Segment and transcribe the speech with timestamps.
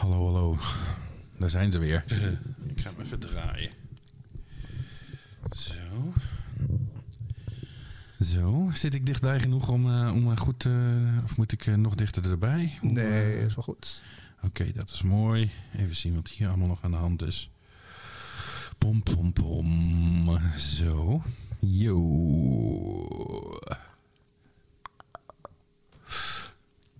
[0.00, 0.56] Hallo, hallo.
[1.38, 2.04] Daar zijn ze weer.
[2.66, 3.70] Ik ga hem even draaien.
[5.56, 6.12] Zo.
[8.20, 8.70] Zo.
[8.74, 10.64] Zit ik dichtbij genoeg om, eh, om eh, goed...
[10.66, 12.78] eh, of moet ik nog dichter erbij?
[12.80, 14.02] Hoe, Nee, eh, is wel goed.
[14.42, 15.50] Oké, dat is mooi.
[15.76, 17.50] Even zien wat hier allemaal nog aan de hand is.
[18.78, 20.38] Pom, pom, pom.
[20.56, 21.22] Zo.
[21.58, 23.08] Yo.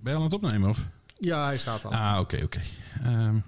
[0.00, 0.86] Ben je al aan het opnemen, of?
[1.20, 1.90] Ja, hij staat al.
[1.92, 2.60] Ah, oké, oké.
[3.02, 3.38] Ehm,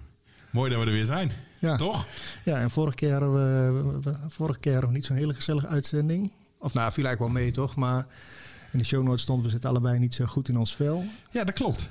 [0.50, 1.30] mooi dat we er weer zijn.
[1.58, 1.76] ja.
[1.76, 2.06] Toch?
[2.44, 6.30] ja, en vorige keer hadden we, vorige keer hadden we niet zo'n hele gezellige uitzending.
[6.58, 7.76] Of nou, viel eigenlijk wel mee, toch?
[7.76, 8.06] Maar
[8.72, 11.04] in de show notes stond, we zitten allebei niet zo goed in ons vel.
[11.30, 11.80] Ja, dat klopt.
[11.82, 11.88] Ik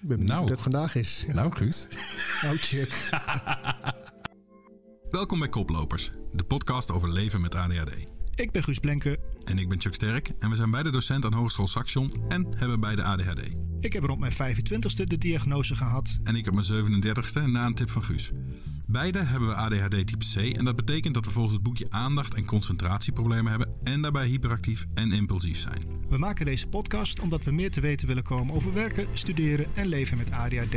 [0.00, 0.40] ben benieuwd Nou.
[0.40, 1.24] hoe dat vandaag is.
[1.32, 1.86] Nou, Guus.
[2.42, 3.10] Nou, check.
[5.10, 7.90] Welkom bij Koplopers, de podcast over leven met ADHD.
[8.34, 9.18] Ik ben Guus Blenke.
[9.44, 12.80] En ik ben Chuck Sterk en we zijn beide docent aan Hogeschool Saxion en hebben
[12.80, 13.40] beide ADHD.
[13.80, 16.18] Ik heb rond mijn 25ste de diagnose gehad.
[16.24, 18.30] En ik op mijn 37ste na een tip van Guus.
[18.86, 22.34] Beide hebben we ADHD type C en dat betekent dat we volgens het boekje aandacht-
[22.34, 25.82] en concentratieproblemen hebben en daarbij hyperactief en impulsief zijn.
[26.08, 29.86] We maken deze podcast omdat we meer te weten willen komen over werken, studeren en
[29.86, 30.76] leven met ADHD.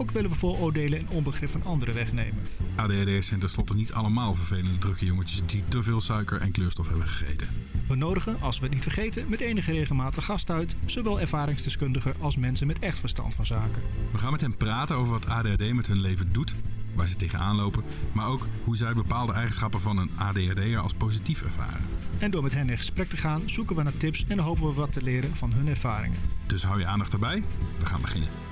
[0.00, 2.42] Ook willen we vooroordelen en onbegrip van anderen wegnemen.
[2.74, 7.08] ADHD'ers zijn tenslotte niet allemaal vervelende drukke jongetjes die te veel suiker en kleurstof hebben
[7.08, 7.48] gegeten.
[7.88, 12.36] We nodigen, als we het niet vergeten, met enige regelmatig gast uit, zowel ervaringsdeskundigen als
[12.36, 13.82] mensen met echt verstand van zaken.
[14.12, 16.54] We gaan met hen praten over wat ADHD met hun leven doet,
[16.94, 21.42] waar ze tegenaan lopen, maar ook hoe zij bepaalde eigenschappen van een ADHD'er als positief
[21.42, 21.84] ervaren.
[22.18, 24.72] En door met hen in gesprek te gaan, zoeken we naar tips en hopen we
[24.72, 26.18] wat te leren van hun ervaringen.
[26.46, 27.44] Dus hou je aandacht erbij,
[27.78, 28.49] we gaan beginnen.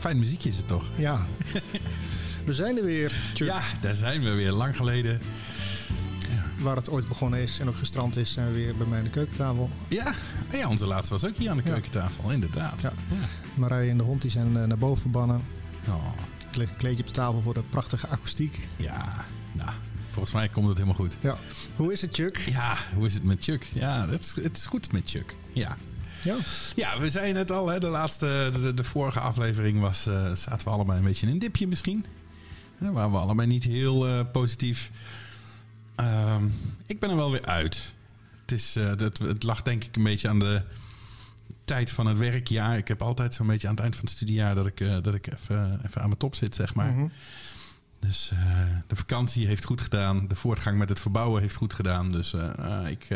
[0.00, 0.84] Fijn muziekje is het toch?
[0.96, 1.20] Ja.
[2.46, 3.12] we zijn er weer.
[3.34, 4.52] Ja, daar zijn we weer.
[4.52, 5.20] Lang geleden.
[6.58, 9.04] Waar het ooit begonnen is en ook gestrand is, zijn we weer bij mij aan
[9.04, 9.70] de keukentafel.
[9.88, 10.14] Ja,
[10.52, 11.70] ja onze laatste was ook hier aan de Ja.
[11.70, 12.30] keukentafel.
[12.30, 12.82] Inderdaad.
[12.82, 12.92] Ja.
[13.54, 15.42] Marije en de hond die zijn eh, naar boven verbannen.
[15.88, 16.06] Oh,
[16.52, 18.68] Er ligt een kleedje op de tafel voor de prachtige akoestiek.
[18.76, 19.24] ja.
[19.52, 19.70] Nou,
[20.10, 21.16] volgens mij komt het helemaal goed.
[21.20, 21.36] Ja.
[21.76, 22.36] Hoe is het, Chuck?
[22.46, 23.68] Ja, hoe is het met Chuck?
[23.72, 25.36] Ja, het is, het is goed met Chuck.
[25.52, 25.76] Ja.
[26.22, 26.36] Ja.
[26.74, 30.66] Ja, we zeiden het al, hè, de laatste, de, de vorige aflevering was, eh, zaten
[30.66, 32.04] we allebei een beetje in een dipje misschien.
[32.78, 34.90] Hè, waren we allebei niet heel eh, positief.
[35.94, 36.44] Ehm,
[36.86, 37.94] ik ben er wel weer uit.
[38.40, 40.62] Het, is, eh, het, het lag denk ik een beetje aan de
[41.64, 42.76] tijd van het werkjaar.
[42.76, 45.32] Ik heb altijd zo'n beetje aan het eind van het studiejaar dat ik, dat ik
[45.32, 46.92] even, even aan mijn top zit, zeg maar.
[46.92, 47.06] Mhm.
[48.00, 48.32] Dus
[48.86, 50.28] de vakantie heeft goed gedaan.
[50.28, 52.12] De voortgang met het verbouwen heeft goed gedaan.
[52.12, 52.34] Dus
[52.88, 53.08] ik,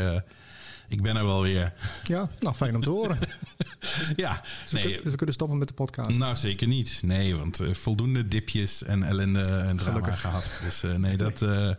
[0.89, 1.73] ik ben er wel weer.
[2.05, 3.19] Ja, nou fijn om te horen.
[4.17, 6.11] ja, Dus, we nee, kunnen, dus we kunnen stoppen met de podcast.
[6.11, 6.99] nou zeker niet.
[7.03, 10.21] Nee, want eh, voldoende dipjes en ellende en drama Gelukkig.
[10.21, 10.51] gehad.
[10.65, 11.43] Dus eh, nee, dat...
[11.43, 11.71] eh,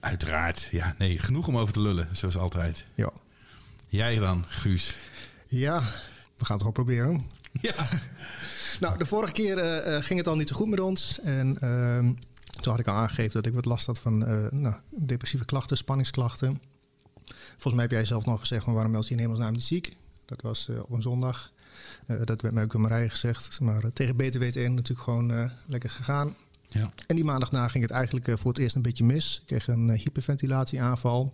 [0.00, 0.68] uiteraard.
[0.70, 2.84] Ja, nee, genoeg om over te lullen, zoals altijd.
[2.94, 3.10] Ja.
[3.88, 4.96] Jij dan, Guus?
[5.46, 5.80] ja,
[6.36, 7.26] we gaan het gewoon proberen.
[7.60, 7.74] Ja.
[8.80, 9.56] Nou, de vorige keer
[10.02, 11.20] ging het al niet zo goed met ons.
[11.20, 12.12] En ehm,
[12.60, 14.18] toen had ik al aangegeven dat ik wat last had van
[14.60, 16.60] nou, depressieve klachten, spanningsklachten.
[17.56, 19.96] Volgens mij heb jij zelf nog gezegd van waarom meld je in hemelsnaam niet ziek?
[20.24, 21.52] Dat was eh, op een zondag.
[22.06, 23.60] Eh, dat werd mij ook door Marije gezegd.
[23.60, 26.36] Maar eh, tegen beter weten in natuurlijk gewoon lekker gegaan.
[26.68, 26.92] Ja.
[27.06, 29.38] En die maandagna ging het eigenlijk voor het eerst een beetje mis.
[29.40, 31.32] Ik kreeg een hyperventilatieaanval.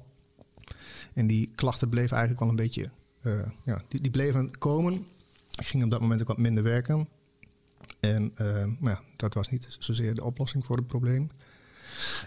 [1.13, 2.89] En die klachten bleven eigenlijk wel een beetje...
[3.65, 5.07] ja, die, die bleven komen.
[5.59, 7.09] Ik ging op dat moment ook wat minder werken.
[8.01, 8.33] En
[8.79, 11.31] maar ja, dat was niet zozeer de oplossing voor het probleem.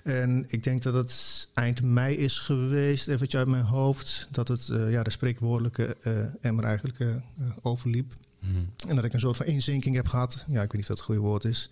[0.04, 4.28] En ik denk dat het eind mei is geweest, eventjes uit mijn hoofd...
[4.32, 7.16] dat het eh, ja, de spreekwoordelijke eh emmer eigenlijk eh,
[7.62, 8.14] overliep.
[8.40, 8.56] Mhm.
[8.88, 10.46] En dat ik een soort van inzinking heb gehad.
[10.48, 11.70] Ja, ik weet niet of dat het goede woord is.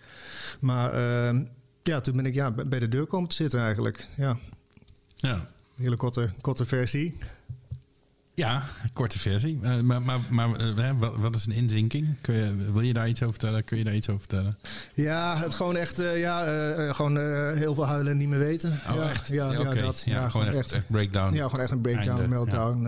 [0.60, 1.40] Maar eh,
[1.84, 4.08] ja, toen ben ik ja, bij de deur komen te zitten eigenlijk.
[4.18, 4.40] Ja,
[5.16, 5.34] Ja.
[5.34, 7.18] een hele korte, korte versie.
[8.36, 8.64] Ja,
[8.94, 9.60] korte versie.
[9.62, 12.16] Eh, maar maar, maar eh, wat, wat is een inzinking?
[12.22, 13.64] Kun je, wil je daar iets over vertellen?
[13.64, 14.58] Kun je daar iets over vertellen?
[14.94, 16.44] Ja, het gewoon echt, eh, ja,
[16.94, 17.18] gewoon
[17.58, 18.72] heel veel huilen en niet meer weten.
[18.90, 19.28] Oh, ja, echt?
[19.28, 20.04] Ja, ja, dat.
[20.06, 21.36] Ja, gewoon echt, echt breakdown.
[21.36, 22.84] Ja, gewoon echt een breakdown, Einde, meltdown.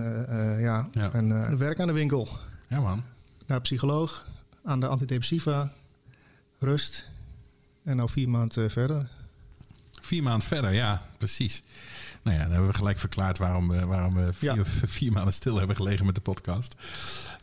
[0.59, 0.89] ja.
[1.11, 2.29] En werk aan de winkel.
[2.67, 3.03] Ja, man.
[3.47, 4.27] Naar psycholoog,
[4.63, 5.71] aan de antidepressiva,
[6.59, 7.05] rust.
[7.83, 9.07] En nou vier maanden verder.
[10.01, 11.63] Vier maanden verder, ja, precies.
[12.25, 14.63] Nou ja, dan hebben we gelijk verklaard waarom we, waarom we vier, Ja.
[14.97, 16.75] vier maanden stil hebben gelegen met de podcast.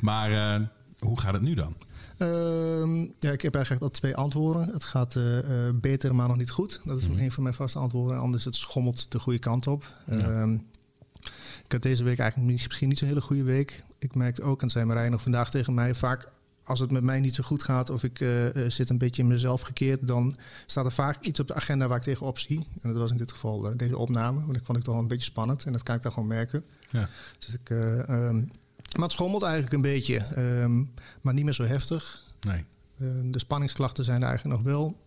[0.00, 0.66] Maar eh,
[0.98, 1.76] hoe gaat het nu dan?
[2.18, 4.68] Ehm, ja, ik heb eigenlijk al twee antwoorden.
[4.72, 6.80] Het gaat eh, eh, beter, maar nog niet goed.
[6.84, 7.18] Dat is Mhm.
[7.18, 8.18] een van mijn vaste antwoorden.
[8.18, 9.94] Anders het schommelt de goede kant op.
[10.06, 10.16] Ja.
[10.18, 10.54] Ehm,
[11.64, 13.84] ik had deze week eigenlijk misschien niet zo'n hele goede week.
[13.98, 15.94] Ik merkte ook, en zei Marij nog vandaag tegen mij...
[15.94, 16.28] vaak
[16.64, 19.22] als het met mij niet zo goed gaat of ik eh, eh, zit een beetje
[19.22, 20.06] in mezelf gekeerd...
[20.06, 20.36] dan
[20.66, 22.66] staat er vaak iets op de agenda waar ik tegenop zie.
[22.80, 24.40] En dat was in dit geval eh, deze opname.
[24.44, 25.64] Want ik vond ik toch wel een beetje spannend.
[25.66, 26.64] En dat kan ik dan gewoon merken.
[26.90, 27.08] Ja.
[27.38, 27.70] Dus ik...
[27.70, 28.36] eh, ehm,
[28.92, 30.16] maar het schommelt eigenlijk een beetje.
[30.16, 30.84] ehm,
[31.20, 32.24] maar niet meer zo heftig.
[32.40, 32.64] Nee.
[32.98, 35.00] Eh, de spanningsklachten zijn er eigenlijk nog wel.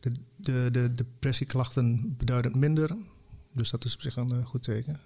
[0.00, 2.96] De, de, de depressieklachten beduidend minder.
[3.52, 5.00] Dus dat is op zich een goed teken.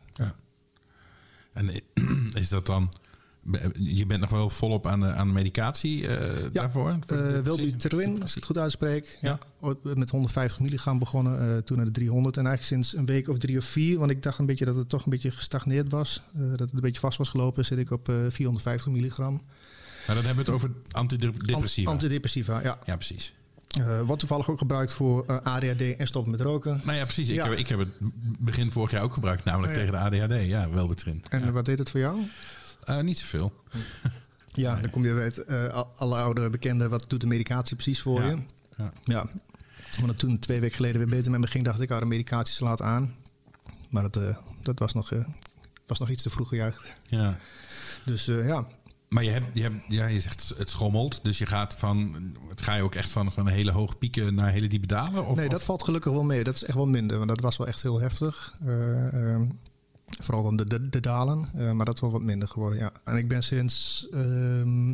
[1.53, 1.71] En
[2.43, 2.93] is dat dan...
[3.79, 6.17] Je bent nog wel volop aan de, aan medicatie eh,
[6.53, 6.89] daarvoor?
[6.91, 7.43] Uh, depressie?
[7.43, 9.19] Welbutrin, als ik het goed uitspreek.
[9.21, 9.39] Ja.
[9.83, 12.37] Met 150 milligram begonnen, eh, toen naar de 300.
[12.37, 14.75] En eigenlijk sinds een week of drie of vier, want ik dacht een beetje dat
[14.77, 16.23] het toch een beetje gestagneerd was.
[16.35, 19.33] eh, dat het een beetje vast was gelopen, zit ik op eh, 450 milligram.
[20.07, 21.91] Maar dan hebben we het over antidepressiva.
[21.91, 22.79] Ant- Antidepressiva, ja.
[22.85, 23.33] ja, precies.
[23.81, 26.81] Eh wordt toevallig ook gebruikt voor eh, ADHD en stoppen met roken.
[26.85, 27.29] Nou ja, precies.
[27.29, 27.89] Ik, heb, ik heb het
[28.39, 29.85] begin vorig jaar ook gebruikt, namelijk Oh ja.
[29.91, 30.47] tegen de ADHD.
[30.49, 31.23] Ja, Welbutrin.
[31.29, 31.53] En ja.
[31.53, 32.19] wat deed het voor jou?
[32.87, 33.53] Eh, niet zoveel.
[34.53, 38.01] Ja, dan kom je bij het, al- alle oude bekenden, wat doet de medicatie precies
[38.03, 38.29] voor Ja.
[38.29, 38.39] je?
[38.77, 38.91] Ja.
[39.05, 39.27] Ja.
[40.01, 42.55] Want toen twee weken geleden weer beter met me ging, dacht ik, ah, de medicatie
[42.55, 43.15] slaat aan.
[43.91, 45.25] Maar dat, eh, dat was, nog, eh,
[45.87, 46.91] was nog iets te vroeg gejuicht.
[47.07, 47.39] Ja.
[48.05, 48.67] Dus eh, ja,
[49.09, 52.15] Maar je, hebt, je, hebt, ja, je zegt het schommelt, dus je gaat van,
[52.49, 55.27] het ga je ook echt van, van hele hoge pieken naar hele diepe dalen?
[55.27, 56.45] Of, nee, dat of- valt gelukkig wel mee.
[56.45, 58.55] Dat is echt wel minder, want dat was wel echt heel heftig.
[58.61, 59.47] Eh, ehm,
[60.21, 62.93] vooral dan de, de, de dalen, eh, maar dat is wel wat minder geworden, ja.
[63.05, 64.87] En ik ben sinds, ehm,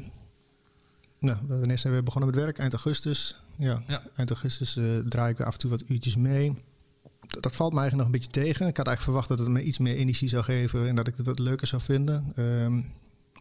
[1.19, 2.59] nou, wanneer zijn we begonnen met werk?
[2.59, 3.37] Eind augustus.
[3.56, 4.03] Ja, Ja.
[4.17, 6.55] eind augustus eh, draai ik weer af en toe wat uurtjes mee.
[7.26, 8.67] Dat, dat valt me eigenlijk nog een beetje tegen.
[8.67, 11.17] Ik had eigenlijk verwacht dat het me iets meer energie zou geven en dat ik
[11.17, 12.32] het wat leuker zou vinden.
[12.35, 12.81] Ehm,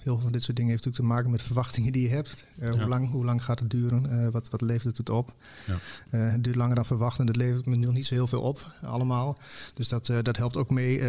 [0.04, 2.46] heel veel van dit soort dingen heeft natuurlijk te maken met verwachtingen die je hebt.
[2.60, 2.74] Eh, Ja.
[2.80, 4.26] hoe, lang, hoe lang gaat het duren?
[4.26, 5.34] Eh, wat, wat levert het op?
[5.68, 5.78] Ja.
[6.10, 8.42] Eh, het duurt langer dan verwacht en dat levert me nog niet zo heel veel
[8.42, 9.38] op, allemaal.
[9.74, 11.00] Dus dat, dat helpt ook mee.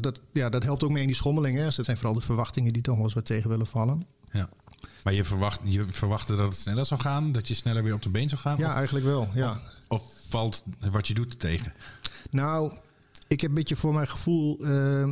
[0.00, 1.64] dat, ja, dat helpt ook mee in die schommelingen.
[1.64, 4.06] Dus dat zijn vooral de verwachtingen die toch wel eens wat tegen willen vallen.
[4.30, 4.48] Ja.
[5.04, 8.02] Maar je, verwacht, je verwachtte dat het sneller zou gaan, dat je sneller weer op
[8.02, 8.56] de been zou gaan?
[8.58, 9.28] Ja, Of, eigenlijk wel.
[9.34, 9.50] Ja.
[9.50, 11.72] of, of valt wat je doet tegen?
[12.30, 12.72] Nou,
[13.28, 15.08] ik heb een beetje voor mijn gevoel eh,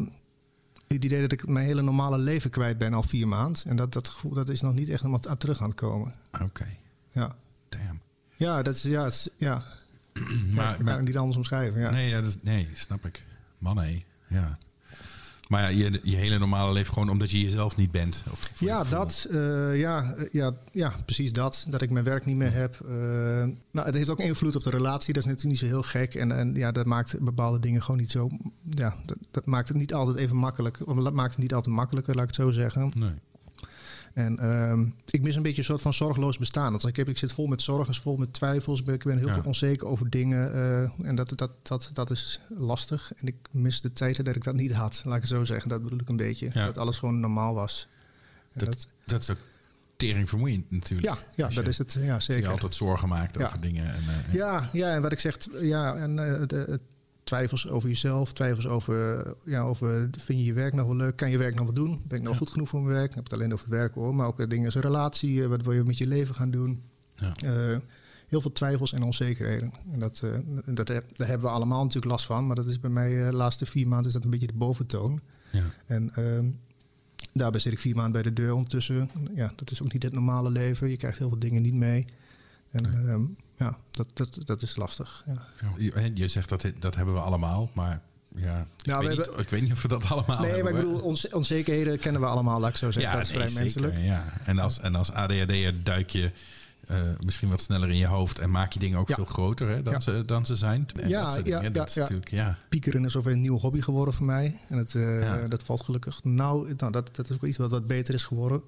[0.88, 3.62] het idee dat ik mijn hele normale leven kwijt ben al vier maanden.
[3.64, 6.12] En dat, dat gevoel dat is nog niet echt helemaal aan terug aan het komen.
[6.42, 6.66] Oké,
[7.10, 7.36] Ja,
[7.68, 8.00] damn.
[8.36, 9.62] ja dat is ja, is- ja.
[10.52, 11.80] Maar, ja, ik kan maar- niet anders omschrijven.
[11.80, 11.90] Ja.
[11.90, 13.24] nee, ja, dat is- nee, snap ik.
[13.58, 14.04] Man, nee.
[14.28, 14.58] Ja.
[15.46, 18.22] Maar ja, je, je hele normale leven gewoon omdat je jezelf niet bent.
[18.30, 19.26] Of Ja, dat.
[19.30, 21.66] eh, ja, eh, ja, ja, precies dat.
[21.68, 22.80] Dat ik mijn werk niet meer heb.
[22.80, 22.94] Eh,
[23.70, 25.12] nou, het heeft ook invloed op de relatie.
[25.14, 26.14] Dat is natuurlijk niet zo heel gek.
[26.14, 28.30] En, en ja, dat maakt bepaalde dingen gewoon niet zo...
[28.70, 30.80] Ja, dat, dat maakt het niet altijd even makkelijk.
[30.84, 32.90] Of dat maakt het niet altijd makkelijker, laat ik het zo zeggen.
[32.98, 33.10] Nee.
[34.16, 36.70] En ehm, ik mis een beetje een soort van zorgeloos bestaan.
[36.70, 38.80] Want ik, heb, ik zit vol met zorgen, vol met twijfels.
[38.82, 39.32] Ik ben, heel Ja.
[39.34, 40.52] veel onzeker over dingen.
[40.54, 43.12] eh, en dat, dat, dat, dat is lastig.
[43.16, 45.02] En ik mis de tijden dat ik dat niet had.
[45.04, 45.68] Laat ik het zo zeggen.
[45.68, 46.50] Dat bedoel ik een beetje.
[46.52, 46.64] Ja.
[46.66, 47.88] Dat alles gewoon normaal was.
[48.52, 49.38] En Dat, dat is ook
[49.96, 51.06] tering vermoeiend natuurlijk.
[51.08, 51.96] ja, ja dat is het.
[52.00, 52.50] Ja, als Je zeker.
[52.50, 53.46] altijd zorgen maakt Ja.
[53.46, 53.94] over dingen.
[53.94, 56.80] En, eh, Ja, ja, en wat ik zeg, ja, en de, de
[57.26, 61.16] twijfels over jezelf, twijfels over, ja, over, vind je je werk nog wel leuk?
[61.16, 62.02] Kan je werk nog wel doen?
[62.08, 62.38] Ben ik nog Ja.
[62.38, 63.08] goed genoeg voor mijn werk?
[63.08, 65.62] Ik heb het alleen over werk hoor, maar ook dingen als een relatie, eh, wat
[65.62, 66.82] wil je met je leven gaan doen?
[67.16, 67.32] Ja.
[67.44, 67.78] Eh,
[68.26, 69.72] heel veel twijfels en onzekerheden.
[69.90, 72.80] En dat, eh, dat, heb- daar hebben we allemaal natuurlijk last van, maar dat is
[72.80, 75.20] bij mij de laatste vier maanden is dat een beetje de boventoon.
[75.52, 75.64] ja.
[75.86, 76.46] En ehm,
[77.32, 79.10] daarbij zit ik vier maanden bij de deur ondertussen.
[79.34, 80.90] Ja, dat is ook niet het normale leven.
[80.90, 82.04] Je krijgt heel veel dingen niet mee.
[82.70, 83.36] En Nee.
[83.56, 85.22] Ja, dat, dat, dat is lastig.
[85.26, 85.32] Ja.
[85.60, 85.70] Ja,
[86.00, 88.00] Je, je zegt dat dat hebben we allemaal, maar
[88.36, 90.50] ja, ik, Nou, we weet hebben- niet, ik weet niet of we dat allemaal nee,
[90.50, 90.72] hebben.
[90.72, 93.12] maar ik bedoel, onze- onzekerheden kennen we allemaal, laat ik zo zeggen.
[93.12, 94.06] dat is nee, vrij zeker, menselijk.
[94.06, 94.24] Ja.
[94.44, 96.30] En als, en als ADHD'er duik je
[96.86, 99.14] eh, misschien wat sneller in je hoofd en maak je dingen ook Ja.
[99.14, 100.00] veel groter hè, dan, Ja.
[100.00, 100.86] ze, dan ze zijn.
[101.00, 102.00] En Ja, dat ja, ja, dat is ja.
[102.00, 102.58] natuurlijk, ja.
[102.68, 104.58] Piekeren is alweer een nieuwe hobby geworden voor mij.
[104.68, 105.48] En het, eh, Ja.
[105.48, 106.20] dat valt gelukkig.
[106.24, 108.62] Nou, nou dat, dat is ook iets wat, wat beter is geworden.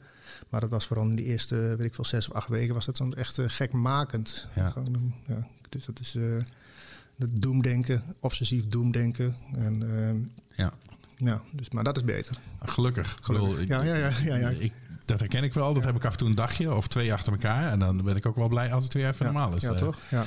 [0.48, 2.74] Maar dat was vooral in die eerste, weet ik veel, zes of acht weken...
[2.74, 4.46] was dat zo'n echt eh, gekmakend.
[4.54, 4.68] Ja.
[4.70, 6.14] Gewoon, ja, dus dat is...
[6.14, 6.22] eh
[7.18, 9.36] dat doemdenken, obsessief doemdenken.
[9.54, 10.16] En, ehm,
[10.62, 10.72] Ja.
[11.16, 12.36] ja, dus, maar dat is beter.
[12.62, 13.16] Gelukkig.
[13.20, 13.50] Gelukkig.
[13.50, 14.48] bedoel, Ja, ja, ja, ja, ja.
[14.48, 14.72] Ik,
[15.04, 15.74] dat herken ik wel.
[15.74, 17.70] Dat heb ik af en toe een dagje of twee achter elkaar.
[17.72, 19.62] En dan ben ik ook wel blij als het weer even ja, normaal is.
[19.62, 19.98] Ja, Eh, toch?
[20.10, 20.24] Ja.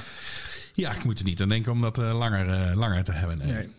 [0.74, 3.38] Ja, ik moet er niet aan denken om dat eh, langer, eh, langer te hebben.
[3.38, 3.52] Nee.
[3.52, 3.70] Nee.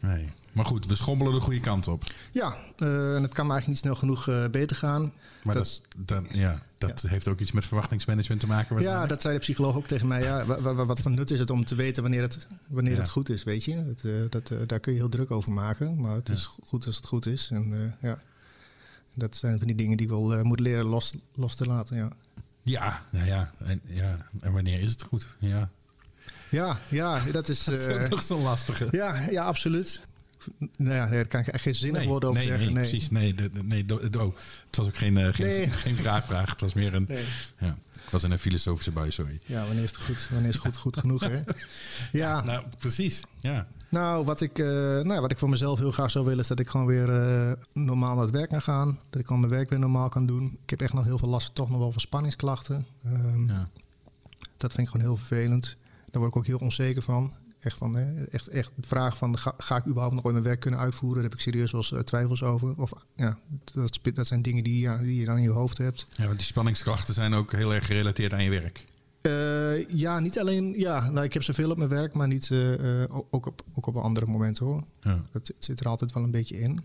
[0.00, 0.30] Nee.
[0.52, 2.04] Maar goed, we schommelen de goede kant op.
[2.32, 5.12] Ja, eh, en het kan eigenlijk niet snel genoeg eh, beter gaan.
[5.42, 8.80] Maar dat, Dat- dat, ja, dat heeft ook iets met verwachtingsmanagement te maken.
[8.80, 10.22] Ja, dat zei de psycholoog ook tegen mij.
[10.22, 12.98] Ja, wa- wa- wat van nut is het om te weten wanneer het, wanneer Ja.
[12.98, 13.94] het goed is, weet je?
[14.02, 16.00] Eh, dat, eh, daar kun je heel druk over maken.
[16.00, 17.48] Maar het is goed als het goed is.
[17.52, 18.18] En ja,
[19.14, 22.08] dat zijn van die dingen die ik wel moet leren los, los te laten, ja.
[22.62, 23.50] Ja, nou ja.
[23.64, 24.26] En, ja.
[24.40, 25.36] en wanneer is het goed?
[25.38, 25.70] Ja.
[26.50, 27.64] Ja, ja, dat is...
[27.64, 28.88] Dat is nog zo'n lastige.
[28.90, 30.00] ja, ja, absoluut.
[30.76, 32.64] Nou ja, daar kan ik echt geen zinnig nee, woord over nee, zeggen.
[32.66, 33.10] Nee, Nee, precies.
[33.10, 34.34] Nee, de, de- nee do- do-
[34.66, 36.50] het was ook geen, eh, geen, vraagvraag.
[36.50, 37.08] Het was meer een...
[37.58, 39.38] Ja, ik was in een filosofische bui, sorry.
[39.44, 41.40] Ja, wanneer is het goed, wanneer is het goed, goed genoeg, hè?
[42.12, 43.20] Ja, Nou, precies.
[43.40, 43.66] Ja.
[43.88, 44.66] nou wat, ik, eh,
[45.00, 46.40] nou, wat ik voor mezelf heel graag zou willen...
[46.40, 48.98] is dat ik gewoon weer eh, normaal naar het werk kan gaan.
[49.10, 50.58] Dat ik gewoon mijn werk weer normaal kan doen.
[50.62, 52.86] Ik heb echt nog heel veel last toch nog wel van spanningsklachten.
[53.04, 53.68] Ehm, ja.
[54.56, 55.76] Dat vind ik gewoon heel vervelend.
[56.10, 57.32] Daar word ik ook heel onzeker van.
[57.62, 60.46] Echt, van, hè, echt, echt de vraag van, ga, ga ik überhaupt nog ooit mijn
[60.46, 61.20] werk kunnen uitvoeren?
[61.20, 62.74] Daar heb ik serieus wel eens eh, twijfels over.
[62.76, 66.04] Of, ja, dat, dat zijn dingen die, ja, die je dan in je hoofd hebt.
[66.16, 68.84] ja, want die spanningskrachten zijn ook heel erg gerelateerd aan je werk.
[69.20, 70.74] Eh, ja, niet alleen...
[70.78, 73.96] Ja, nou, ik heb zoveel op mijn werk, maar niet, eh, ook, op, ook op
[73.96, 74.82] andere momenten hoor.
[75.00, 75.26] Ja.
[75.30, 76.80] Dat zit- er altijd wel een beetje in.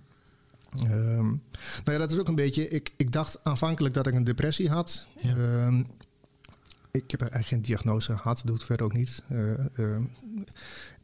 [0.83, 1.37] Ehm, nou
[1.85, 2.67] ja, dat is ook een beetje...
[2.67, 5.05] Ik, ik dacht aanvankelijk dat ik een depressie had.
[5.21, 5.35] Ja.
[5.35, 5.83] Ehm,
[6.91, 9.21] ik heb eigenlijk geen diagnose gehad, doe het verder ook niet.
[9.29, 10.03] Ehm,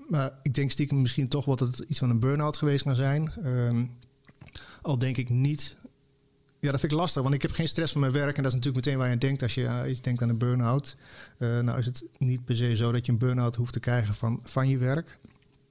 [0.08, 3.32] maar ik denk stiekem misschien toch wat het iets van een burn-out geweest kan zijn.
[3.44, 3.86] Ehm,
[4.82, 5.76] al denk ik niet...
[6.60, 8.38] Ja, dat vind ik lastig, want ik heb geen stress van mijn werk.
[8.38, 10.38] En dat is natuurlijk meteen waar je aan denkt als je iets denkt aan een
[10.38, 10.96] burn-out.
[11.38, 14.14] Eh, nou is het niet per se zo dat je een burn-out hoeft te krijgen
[14.14, 15.18] van, van je werk.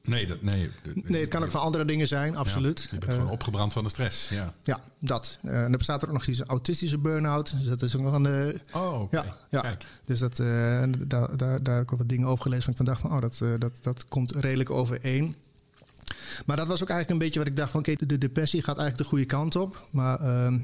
[0.05, 2.79] Nee, dat, nee, Nee, het kan ook van andere dingen zijn, absoluut.
[2.79, 4.29] Ja, je bent Eh, gewoon opgebrand van de stress.
[4.29, 4.53] Ja.
[4.63, 5.39] ja, dat.
[5.43, 7.55] Eh, en er bestaat er ook nog iets autistische burn-out.
[7.59, 8.27] Dus dat is ook nog een...
[8.27, 9.11] eh, Oh.
[9.11, 9.61] Ja, ja.
[9.61, 9.85] Kijk.
[10.05, 10.47] dus dat, eh,
[10.99, 12.63] daar, daar, daar heb ik wel wat dingen over gelezen.
[12.63, 15.37] Van ik van dacht van, oh, dat, eh, dat, dat komt redelijk overeen.
[16.47, 17.81] Maar dat was ook eigenlijk een beetje wat ik dacht van...
[17.81, 19.87] oké, de depressie gaat eigenlijk de goede kant op.
[19.91, 20.59] Maar ehm,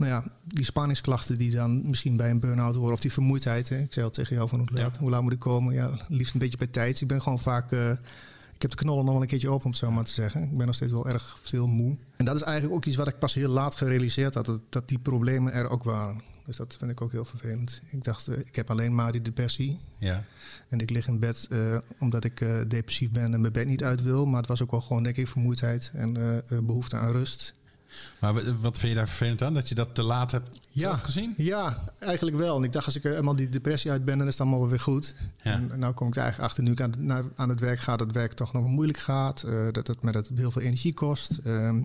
[0.00, 2.92] nou ja, die spanningsklachten die dan misschien bij een burn-out horen...
[2.92, 3.78] of die vermoeidheid, hè.
[3.78, 5.00] ik zei al tegen jou van hoe laat, Ja.
[5.00, 5.74] hoe laat moet ik komen?
[5.74, 7.00] Ja, liefst een beetje bij tijd.
[7.00, 7.72] Ik ben gewoon vaak...
[7.72, 7.90] eh,
[8.54, 10.42] ik heb de knollen nog wel een keertje open, om het zo maar te zeggen.
[10.42, 11.96] Ik ben nog steeds wel erg veel moe.
[12.16, 14.46] En dat is eigenlijk ook iets wat ik pas heel laat gerealiseerd had...
[14.46, 16.22] dat, dat die problemen er ook waren.
[16.46, 17.80] Dus dat vind ik ook heel vervelend.
[17.90, 19.78] Ik dacht, eh, ik heb alleen maar die depressie.
[19.96, 20.24] Ja.
[20.68, 22.38] En ik lig in bed eh, omdat ik
[22.68, 24.26] depressief ben en mijn bed niet uit wil.
[24.26, 27.54] Maar het was ook wel gewoon, denk ik, vermoeidheid en eh, eh, behoefte aan rust.
[28.18, 29.54] Maar wat- vind je daar vervelend aan?
[29.54, 30.58] Dat je dat te laat hebt
[31.02, 31.34] gezien?
[31.36, 32.56] Ja, eigenlijk wel.
[32.56, 34.68] En ik dacht, als ik er eenmaal die depressie uit ben, dan is het allemaal
[34.68, 35.14] weer goed.
[35.42, 35.52] Ja.
[35.52, 36.80] En nou kom ik er eigenlijk achter, nu ik
[37.36, 39.42] aan, het werk ga, dat het werk toch nog moeilijk gaat.
[39.42, 41.38] eh, dat het met het heel veel energie kost.
[41.44, 41.82] Ehm,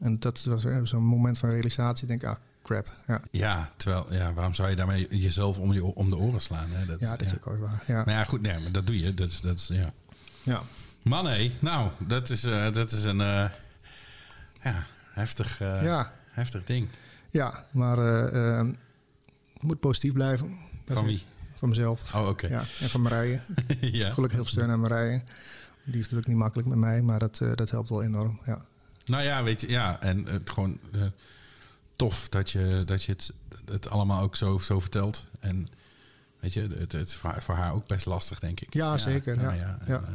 [0.00, 2.02] en dat was eh, zo'n moment van realisatie.
[2.02, 2.98] Ik denk, ah, crap.
[3.06, 6.68] Ja, Ja, terwijl, ja, waarom zou je daarmee jezelf om, je, om de oren slaan?
[6.70, 6.86] Hè?
[6.86, 7.82] Dat, ja dat is ook wel waar.
[7.86, 8.02] Ja.
[8.04, 9.14] Maar ja, goed, nee, maar dat doe je.
[9.14, 9.92] Dat is, dat is, ja.
[10.42, 10.60] ja.
[11.02, 13.44] Man, hé, nou, dat is, eh, dat is een eh,
[14.62, 16.12] ja, heftig, eh, Ja.
[16.30, 16.88] heftig ding.
[17.30, 18.72] ja, maar eh, ehm,
[19.60, 20.58] moet positief blijven.
[20.84, 21.22] Dat Van wie?
[21.54, 22.14] Van mezelf.
[22.14, 22.46] Oh, oké.
[22.46, 23.40] Ja, en van Marije.
[23.80, 24.12] ja.
[24.12, 25.22] Gelukkig heel veel steun aan Marije.
[25.84, 28.40] Die heeft het ook niet makkelijk met mij, maar dat, eh, dat helpt wel enorm.
[28.44, 28.64] Ja.
[29.04, 30.78] Nou ja, weet je, ja, en het gewoon
[31.96, 33.32] tof dat je, dat je het,
[33.70, 35.26] het allemaal ook zo, zo vertelt.
[35.40, 35.68] En
[36.40, 38.74] weet je, het, het is voor, haar ook best lastig, denk ik.
[38.74, 39.50] Ja, zeker, ja.
[39.50, 39.56] en,
[39.86, 40.00] Ja.
[40.00, 40.14] eh,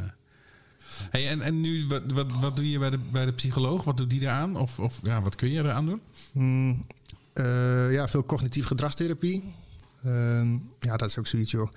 [1.09, 3.83] hey, en, en nu, wat, wat, wat doe je bij de, bij de psycholoog?
[3.83, 4.57] Wat doet die eraan?
[4.57, 6.01] Of, of ja, wat kun je eraan doen?
[6.33, 6.85] Mm,
[7.33, 9.53] eh, ja, veel cognitief gedragstherapie.
[10.03, 11.69] Ehm, ja, dat is ook zoiets, joh.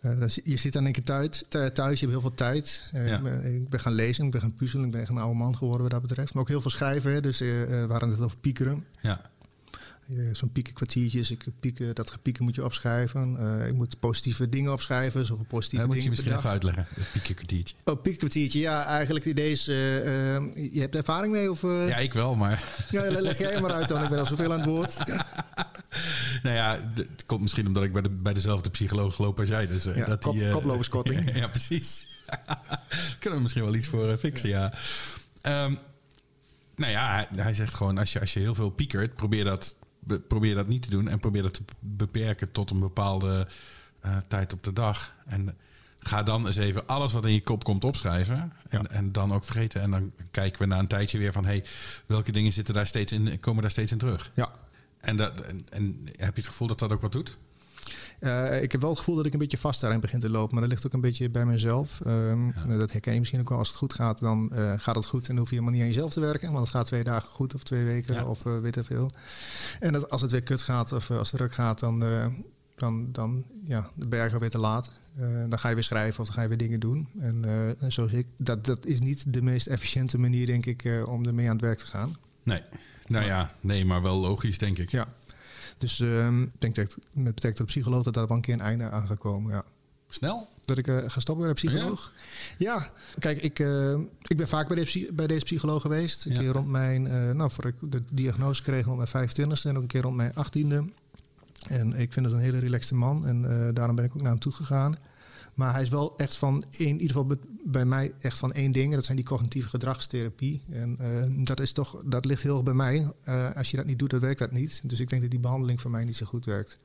[0.00, 2.88] Eh, je zit dan een keer thuis, thu- thuis, je hebt heel veel tijd.
[2.92, 3.16] Eh, Ja.
[3.16, 5.38] ik, ben, ik ben gaan lezen, ik ben gaan puzzelen, ik ben echt een oude
[5.38, 6.32] man geworden wat dat betreft.
[6.34, 8.84] Maar ook heel veel schrijven, hè, dus we hadden het over piekeren.
[9.00, 9.20] Ja,
[10.08, 13.36] Eh, Zo'n piekenkwartiertjes, ik pieken, dat gepieken moet je opschrijven.
[13.60, 16.86] Eh, ik moet positieve dingen opschrijven, zoveel positieve dat moet je dingen misschien even uitleggen.
[16.94, 17.74] Het piekenkwartiertje.
[17.84, 19.68] Oh, piekenkwartiertje, ja, eigenlijk het idee is...
[19.68, 20.42] eh, eh,
[20.72, 21.50] je hebt ervaring mee?
[21.50, 21.88] Of, eh?
[21.88, 24.58] Ja, ik wel, maar ja, leg jij maar uit dan, ik ben al zoveel aan
[24.60, 24.96] het woord.
[26.42, 29.66] nou ja, het komt misschien omdat ik bij, de, bij dezelfde psycholoog loop als jij.
[29.66, 31.34] Dus, eh, Ja, dat kop- die, eh, koploperskorting.
[31.40, 32.06] ja, precies.
[33.18, 34.72] Kunnen we misschien wel iets voor eh, fixen, ja.
[35.40, 35.74] Ehm,
[36.76, 39.76] nou ja, hij, zegt gewoon, als je, als je heel veel piekert, probeer dat,
[40.28, 41.08] probeer dat niet te doen.
[41.08, 43.46] En probeer dat te beperken tot een bepaalde
[44.00, 45.12] eh, tijd op de dag.
[45.26, 45.56] En
[45.98, 48.52] ga dan eens even alles wat in je kop komt opschrijven.
[48.68, 49.80] En, en dan ook vergeten.
[49.80, 51.44] En dan kijken we na een tijdje weer van...
[51.44, 51.64] hey,
[52.06, 54.30] welke dingen zitten daar steeds in, komen daar steeds in terug?
[54.34, 54.50] Ja.
[55.00, 57.38] En, dat, en, en heb je het gevoel dat dat ook wat doet?
[58.18, 60.52] Eh, ik heb wel het gevoel dat ik een beetje vast daarin begin te lopen.
[60.52, 62.00] Maar dat ligt ook een beetje bij mezelf.
[62.00, 63.58] Ehm, nou, Dat herken je misschien ook wel.
[63.58, 65.20] Als het goed gaat, dan eh, gaat het goed.
[65.22, 66.52] En dan hoef je helemaal niet aan jezelf te werken.
[66.52, 68.24] Want het gaat twee dagen goed of twee weken Ja.
[68.24, 69.10] of eh, weet ik veel.
[69.80, 72.04] En dat, als het weer kut gaat of als het druk gaat, dan,
[72.76, 74.92] dan, dan ja, de bergen weer te laat.
[75.48, 77.08] Dan ga je weer schrijven of dan ga je weer dingen doen.
[77.18, 77.44] En
[77.88, 81.52] zoals ik, dat, dat is niet de meest efficiënte manier, denk ik, om ermee aan
[81.56, 82.16] het werk te gaan.
[82.42, 82.62] Nee.
[83.06, 84.90] Nou ja, nee, maar wel logisch, denk ik.
[84.90, 85.06] Ja.
[85.82, 88.54] Dus ehm, ik denk dat met betrekking tot de psycholoog dat daar wel een keer
[88.54, 89.52] een einde aan gaat komen.
[89.52, 89.62] Ja.
[90.08, 90.48] Snel?
[90.64, 92.12] Dat ik eh, ga stoppen bij de psycholoog?
[92.58, 92.90] Ja.
[93.18, 96.24] Kijk, ik, eh, ik ben vaak bij, de bij deze psycholoog geweest.
[96.24, 96.38] Een Ja.
[96.40, 99.82] keer rond mijn, eh, nou, voor ik de diagnose kreeg rond mijn 25ste en ook
[99.82, 100.82] een keer rond mijn 18e.
[101.66, 104.40] En ik vind het een hele relaxte man en daarom ben ik ook naar hem
[104.40, 104.96] toe gegaan.
[105.54, 108.86] Maar hij is wel echt van, in ieder geval bij- mij, echt van één ding.
[108.90, 110.60] En dat zijn die cognitieve gedragstherapie.
[110.70, 113.12] En eh, dat, is toch, dat ligt heel erg bij mij.
[113.24, 114.80] Eh, als je dat niet doet, dan werkt dat niet.
[114.84, 116.76] Dus ik denk dat die behandeling voor mij niet zo goed werkt.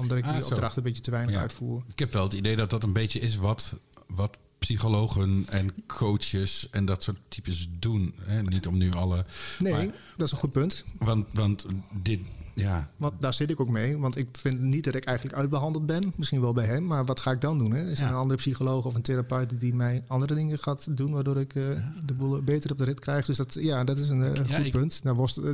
[0.00, 0.48] Omdat ik Ah, die zo.
[0.48, 1.40] opdracht een beetje te weinig Ja.
[1.40, 1.82] uitvoer.
[1.88, 3.76] Ik heb wel het idee dat dat een beetje is wat,
[4.06, 8.14] wat psychologen en coaches en dat soort types doen.
[8.20, 8.42] Hè?
[8.42, 9.24] Niet om nu alle.
[9.58, 10.84] Nee, Maar- dat is een goed punt.
[10.98, 11.66] Want, want
[12.02, 12.20] dit,
[12.54, 12.88] ja.
[12.96, 13.98] Want daar zit ik ook mee.
[13.98, 16.12] Want ik vind niet dat ik eigenlijk uitbehandeld ben.
[16.16, 16.86] Misschien wel bij hem.
[16.86, 17.72] Maar wat ga ik dan doen?
[17.72, 17.90] Hè?
[17.90, 18.10] Is er Ja.
[18.10, 21.12] een andere psycholoog of een therapeut die mij andere dingen gaat doen...
[21.12, 21.64] waardoor ik eh,
[22.06, 23.26] de boel beter op de rit krijg?
[23.26, 25.00] Dus dat, ja, dat is een eh, Ja, goed ik- punt.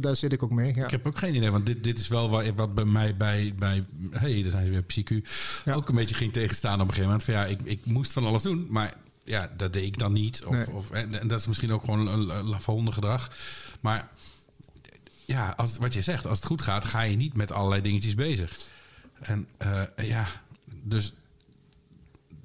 [0.00, 0.75] Daar, zit ik ook mee.
[0.75, 0.85] Ja.
[0.85, 3.54] Ik heb ook geen idee, want dit, dit is wel wat, wat bij mij bij,
[3.59, 5.25] bij hey, daar zijn ze weer psychu,
[5.73, 7.25] ook een beetje ging tegenstaan op een gegeven moment.
[7.25, 10.42] Van ja, ik, ik moest van alles doen, maar ja, dat deed ik dan niet.
[10.47, 10.71] Of, Nee.
[10.71, 13.30] of, en, en dat is misschien ook gewoon een, een lafhondengedrag.
[13.80, 14.09] Maar
[15.30, 18.14] ja, als, wat je zegt, als het goed gaat, ga je niet met allerlei dingetjes
[18.14, 18.58] bezig.
[19.20, 20.26] En eh, ja,
[20.82, 21.12] dus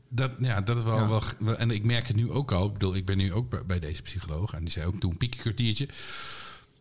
[0.10, 1.22] dat, ja, dat is wel, Ja.
[1.40, 2.66] wel, En ik merk het nu ook al.
[2.66, 4.54] Ik bedoel, ik ben nu ook bij, deze psycholoog.
[4.54, 5.90] En die zei ook, doe een.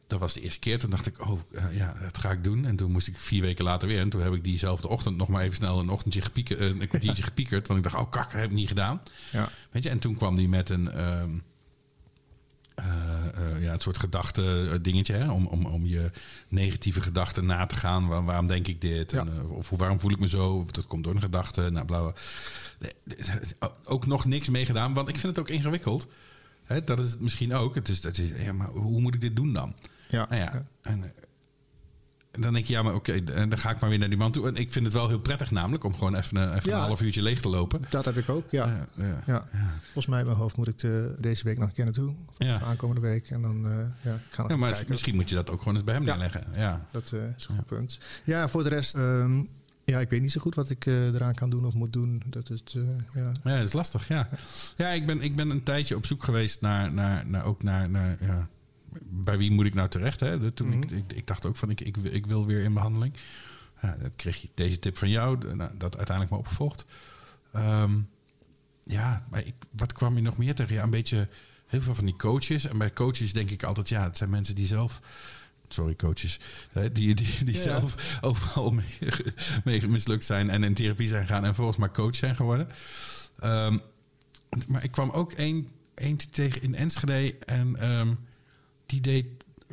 [0.06, 0.78] Dat was de eerste keer.
[0.78, 2.66] Toen dacht ik, oh eh, ja, dat ga ik doen.
[2.66, 4.00] En toen moest ik vier weken later weer.
[4.00, 6.88] En toen heb ik diezelfde ochtend nog maar even snel een ochtendje gepiekerd, eh, een
[6.88, 7.66] kwartiertje gepiekerd.
[7.66, 9.00] Want ik dacht, oh kak, dat heb ik niet gedaan.
[9.32, 9.48] Ja.
[9.70, 11.30] Weet je, en toen kwam die met een, ehm,
[12.74, 15.30] eh, eh, ja, het soort gedachte eh, dingetje, hè?
[15.30, 16.10] Om, om, om je
[16.48, 18.06] negatieve gedachten na te gaan.
[18.06, 19.10] Waar- waarom denk ik dit?
[19.10, 19.18] Ja.
[19.20, 20.52] En, of waarom voel ik me zo?
[20.52, 21.70] Of dat komt door een gedachte.
[21.70, 22.12] Nou, bla, bla.
[22.78, 22.92] Nee,
[23.84, 26.06] Ook nog niks meegedaan, want ik vind het ook ingewikkeld.
[26.64, 27.74] Hè, dat is het misschien ook.
[27.74, 29.74] Het is, dat is, ja, maar hoe moet ik dit doen dan?
[30.08, 30.26] Ja.
[30.30, 31.12] Nou ja, en
[32.40, 34.46] dan denk je, ja, maar oké, dan ga ik maar weer naar die man toe.
[34.48, 36.76] En ik vind het wel heel prettig namelijk om gewoon even, een- even Ja.
[36.78, 37.80] een half uurtje leeg te lopen.
[37.90, 38.66] Dat heb ik ook, ja.
[38.66, 39.22] Ja, ja.
[39.26, 39.42] ja.
[39.82, 42.14] Volgens mij in mijn hoofd moet ik de, deze week nog een keer naartoe.
[42.38, 42.54] Ja.
[42.54, 43.30] Of aankomende week.
[43.30, 44.90] En dan eh, ja, ik ga nog Ja, maar kijken.
[44.90, 46.44] misschien moet je dat ook gewoon eens bij hem neerleggen.
[46.56, 46.86] Ja.
[46.90, 47.98] Dat eh, is een goed punt.
[48.24, 48.94] Ja, voor de rest...
[48.94, 49.42] ehm,
[49.84, 52.22] ja, ik weet niet zo goed wat ik eh, eraan kan doen of moet doen.
[52.26, 52.82] Dat is, eh,
[53.14, 53.32] ja.
[53.44, 54.28] Ja, dat is lastig, ja.
[54.76, 57.90] Ja, ik ben, ik ben een tijdje op zoek geweest naar, naar, naar ook naar,
[57.90, 58.48] naar ja,
[59.02, 60.20] bij wie moet ik nou terecht?
[60.20, 60.40] Hè?
[60.40, 63.14] De- Toen ik, ik, ik dacht ook van, ik, ik, ik wil weer in behandeling.
[63.82, 66.84] Ja, dat kreeg je deze tip van jou, nou, dat uiteindelijk maar opgevolgd.
[67.52, 67.92] Ehm,
[68.84, 70.74] ja, maar ik, wat kwam je nog meer tegen?
[70.74, 71.28] Ja, een beetje
[71.66, 72.66] heel veel van die coaches.
[72.66, 75.00] En bij coaches denk ik altijd, ja, het zijn mensen die zelf...
[75.68, 76.40] Sorry, coaches.
[76.92, 77.60] Die die, die Ja.
[77.62, 78.98] zelf overal mee,
[79.64, 82.68] mee mislukt zijn en in therapie zijn gaan en volgens maar coach zijn geworden.
[83.38, 83.78] Ehm,
[84.68, 85.32] maar ik kwam ook
[85.94, 88.14] eentje tegen in Enschede en ehm,
[88.86, 89.26] die deed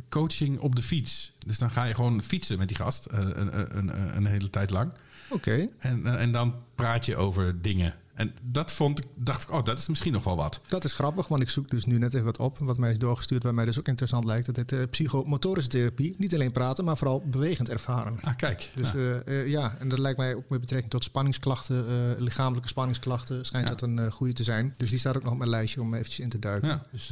[0.09, 1.31] coaching op de fiets.
[1.45, 4.49] Dus dan ga je gewoon fietsen met die gast eh, een, een, een, een hele
[4.49, 4.93] tijd lang.
[5.29, 5.67] Oké.
[5.79, 7.95] En, eh, en dan praat je over dingen.
[8.13, 10.61] En dat vond ik, dacht ik, oh, dat is misschien nog wel wat.
[10.67, 12.57] Dat is grappig, want ik zoek dus nu net even wat op.
[12.59, 14.45] Wat mij is doorgestuurd, wat mij dus ook interessant lijkt.
[14.45, 16.15] Dat het eh, psychomotorische therapie.
[16.17, 18.17] Niet alleen praten, maar vooral bewegend ervaren.
[18.21, 18.69] Ah, kijk.
[18.75, 18.97] Dus Ja.
[18.97, 21.85] eh, eh, ja, en dat lijkt mij ook met betrekking tot spanningsklachten,
[22.19, 23.73] lichamelijke spanningsklachten, schijnt Ja.
[23.75, 24.73] dat een goede te zijn.
[24.77, 26.69] Dus die staat ook nog op mijn lijstje om eventjes in te duiken.
[26.69, 26.85] Ja.
[26.91, 27.11] Dus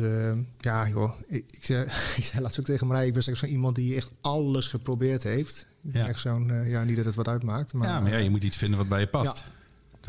[0.59, 1.83] ja, joh, ik, ik, zei,
[2.17, 5.65] ik zei laatst ook tegen Marij, ik ben zo iemand die echt alles geprobeerd heeft.
[5.91, 6.07] Ja.
[6.07, 7.73] Echt zo'n, ja, niet dat het wat uitmaakt.
[7.73, 9.43] Maar, ja, maar ja, je moet iets vinden wat bij je past.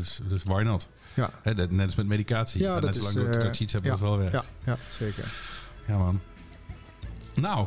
[0.01, 0.89] Dus, dus why not?
[1.15, 2.61] ja, dat- net als met medicatie.
[2.61, 4.33] Ja, dat net zolang is, eh, dat iets hebben ja, dat wel werkt.
[4.33, 5.25] ja, ja, zeker.
[5.87, 6.21] Ja, man.
[7.35, 7.67] Nou,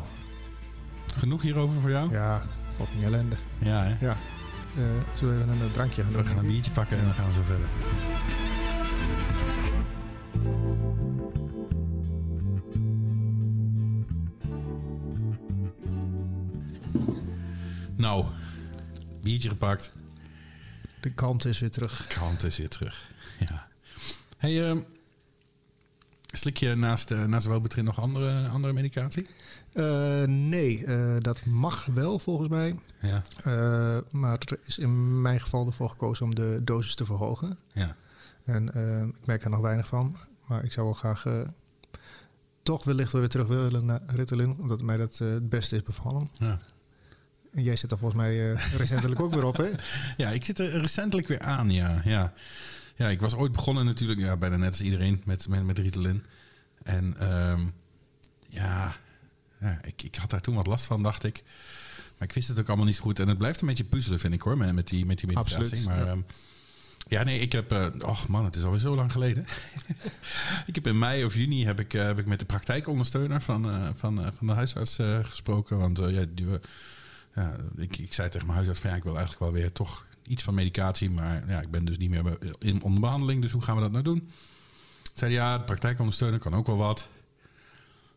[1.18, 2.12] genoeg hierover voor jou?
[2.12, 2.42] Ja,
[2.78, 3.36] fucking ellende.
[3.58, 4.06] Ja, hè?
[4.06, 4.12] Ja.
[4.78, 6.22] Eh, zullen we even een eh, drankje gaan doen?
[6.22, 7.68] We gaan een biertje pakken en dan gaan we zo verder.
[17.96, 18.26] Nou,
[19.22, 19.94] biertje gepakt.
[21.04, 22.08] De kant is weer terug.
[22.08, 23.12] Kant is weer terug.
[23.40, 23.68] Ja.
[24.38, 24.80] Hey, ehm,
[26.32, 29.28] slik je naast, uh, naast Wellbutrin nog andere, andere medicatie?
[29.74, 32.80] Eh, nee, eh, dat mag wel volgens mij.
[33.02, 33.24] Ja.
[34.12, 37.58] Maar er is in mijn geval ervoor gekozen om de dosis te verhogen.
[37.74, 37.96] Ja.
[38.44, 38.68] En
[39.16, 40.16] ik merk er nog weinig van.
[40.48, 41.26] Maar ik zou wel graag
[42.62, 44.58] toch wellicht weer terug willen naar Ritalin.
[44.60, 46.28] Omdat mij dat het beste is bevallen.
[46.40, 46.60] ja.
[47.54, 49.70] En jij zit er volgens mij eh, recentelijk ook weer op, hè?
[50.24, 52.02] Ja, ik zit er recentelijk weer aan, ja.
[52.06, 52.34] Ja,
[52.96, 56.24] ja ik was ooit begonnen natuurlijk, ja, bijna net als iedereen, met, met, met Ritalin.
[56.84, 57.62] En ehm,
[58.48, 58.96] ja,
[59.60, 61.44] ja ik, ik had daar toen wat last van, dacht ik.
[62.18, 63.20] Maar ik wist het ook allemaal niet zo goed.
[63.20, 65.58] En het blijft een beetje puzzelen, vind ik hoor, met, met die, met die medicatie.
[65.58, 66.06] Absoluut, maar ja.
[66.06, 66.18] ja.
[67.08, 67.72] ja, nee, ik heb...
[67.72, 69.46] eh och man, het is alweer zo lang geleden.
[70.66, 73.96] ik heb in mei of juni heb ik, eh, heb ik met de praktijkondersteuner van,
[73.96, 75.78] van, van de huisarts gesproken.
[75.78, 76.46] Want ja, die,
[77.34, 80.06] ja, ik, ik zei tegen mijn huisarts van ja, ik wil eigenlijk wel weer toch
[80.28, 81.10] iets van medicatie.
[81.10, 83.42] Maar ja, ik ben dus niet meer in onder behandeling.
[83.42, 84.30] Dus hoe gaan we dat nou doen?
[85.14, 87.10] Zei hij, ja, de praktijkondersteuner kan ook wel wat.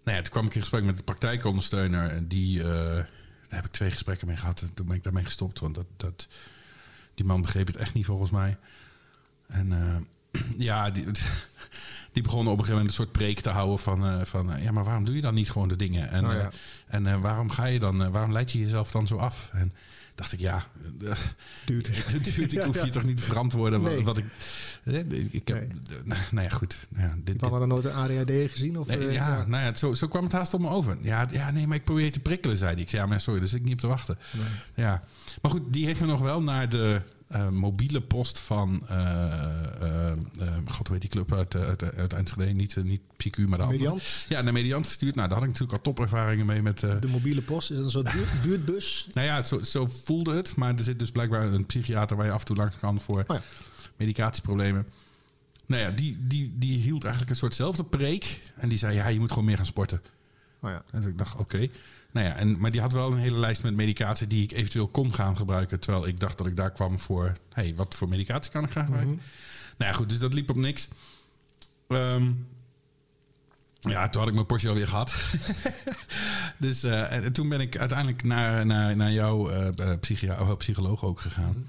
[0.04, 2.10] Nou ja, toen kwam ik in gesprek met de praktijkondersteuner.
[2.10, 3.06] En die, eh, daar
[3.48, 4.60] heb ik twee gesprekken mee gehad.
[4.60, 5.60] En toen ben ik daarmee gestopt.
[5.60, 6.28] Want dat, dat,
[7.14, 8.58] die man begreep het echt niet volgens mij.
[9.46, 11.04] En eh, ja, die,
[12.16, 14.62] die begonnen op een gegeven moment een soort preek te houden van, eh, van eh,
[14.62, 16.10] ja, maar waarom doe je dan niet gewoon de dingen?
[16.10, 16.50] En, Oh, ja.
[16.86, 19.48] eh, en waarom ga je dan, waarom leid je jezelf dan zo af?
[19.52, 19.72] En
[20.14, 20.64] dacht ik, ja,
[21.64, 21.88] Duurt.
[22.38, 22.90] ik Ja, hoef je ja.
[22.90, 24.04] toch niet te verantwoorden wat, Nee.
[24.04, 24.24] wat ik,
[25.30, 25.66] ik heb,
[26.04, 26.76] nou ja, goed.
[26.88, 28.78] Nou ja, dit, dan nooit een ADHD gezien?
[28.78, 30.96] Of, Nee, ja, nou ja, zo, zo kwam het haast op me over.
[31.00, 32.82] Ja, ja, nee, maar ik probeer je te prikkelen, zei hij.
[32.82, 34.18] Ik zei, ja, maar sorry, zit ik niet op te wachten.
[34.74, 35.02] Ja,
[35.42, 38.82] maar goed, die heeft me nog wel naar de eh, mobiele post van...
[38.88, 40.16] eh, eh,
[40.66, 42.52] God, heet die club uit, uit, uit Enschede?
[42.52, 43.66] Niet, niet PQ, maar de.
[43.66, 44.02] Mediant?
[44.28, 45.14] Ja, naar Mediant gestuurd.
[45.14, 46.80] Nou, daar had ik natuurlijk al topervaringen mee met...
[46.80, 49.06] De mobiele post is een soort buurt- buurtbus.
[49.12, 50.56] nou ja, zo, zo voelde het.
[50.56, 53.24] Maar er zit dus blijkbaar een psychiater waar je af en toe langs kan voor
[53.26, 53.42] Oh ja.
[53.96, 54.86] medicatieproblemen.
[55.66, 58.40] Nou ja, die, die, die hield eigenlijk een soortzelfde preek.
[58.56, 60.02] En die zei, ja, je moet gewoon meer gaan sporten.
[60.60, 60.82] Oh ja.
[60.90, 61.68] En ik dacht, oké.
[62.16, 64.88] Nou ja, en, maar die had wel een hele lijst met medicatie die ik eventueel
[64.88, 65.80] kon gaan gebruiken.
[65.80, 68.84] Terwijl ik dacht dat ik daar kwam voor, hey, wat voor medicatie kan ik gaan
[68.84, 69.20] gebruiken?
[69.78, 70.88] Nou ja, goed, dus dat liep op niks.
[71.88, 72.30] Ehm,
[73.80, 75.14] ja, toen had ik mijn Porsche alweer gehad.
[76.58, 79.68] dus eh, en, en toen ben ik uiteindelijk naar, naar, naar jouw eh,
[80.22, 81.66] eh, oh, psycholoog ook gegaan.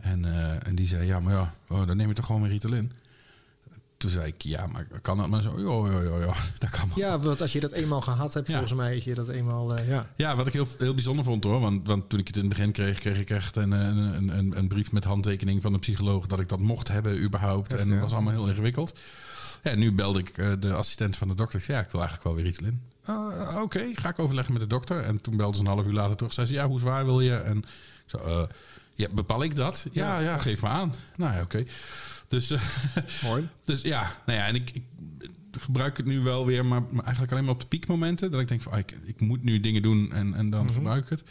[0.00, 2.50] En, eh, en die zei, ja, maar ja, oh, dan neem je toch gewoon weer
[2.50, 2.92] Ritalin?
[4.02, 5.58] Toen zei ik, ja, maar kan dat maar zo?
[6.20, 6.98] Ja, dat kan wel.
[6.98, 8.52] Ja, want als je dat eenmaal gehad hebt, Ja.
[8.58, 9.76] volgens mij je dat eenmaal...
[9.76, 10.06] eh, ja.
[10.16, 11.60] Ja, wat ik heel, heel bijzonder vond hoor.
[11.60, 14.58] Want, want toen ik het in het begin kreeg, kreeg ik echt een, een, een,
[14.58, 17.72] een brief met handtekening van de psycholoog dat ik dat mocht hebben überhaupt.
[17.72, 18.02] Echt, en dat ja.
[18.02, 18.98] was allemaal heel ingewikkeld.
[19.62, 21.58] Ja, nu belde ik eh, de assistent van de dokter.
[21.58, 22.80] Ik zei, ja, ik wil eigenlijk wel weer Ritalin.
[23.04, 25.00] Ah, Oké, ga ik overleggen met de dokter.
[25.02, 26.32] En toen belde ze een half uur later terug.
[26.32, 27.34] Zei ze, ja, hoe zwaar wil je?
[27.34, 27.64] En ik
[28.06, 28.42] zo, eh,
[28.94, 29.86] ja, bepaal ik dat?
[29.92, 30.94] Ja, ja, geef me aan.
[31.16, 31.64] Nou ja, oké.
[32.32, 32.62] Dus, eh,
[33.28, 33.48] Mooi.
[33.64, 34.82] dus ja, nou ja, en ik, ik
[35.60, 38.30] gebruik het nu wel weer, maar, maar eigenlijk alleen maar op de piekmomenten.
[38.30, 41.02] Dat ik denk van, ah, ik, ik moet nu dingen doen en, en dan gebruik
[41.04, 41.24] ik het.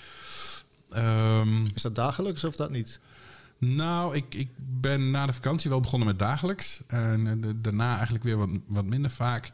[0.89, 2.99] Ehm, Is dat dagelijks of dat niet?
[3.57, 6.81] nou, ik, ik ben na de vakantie wel begonnen met dagelijks.
[6.87, 9.51] En eh, de- daarna eigenlijk weer wat, wat minder vaak.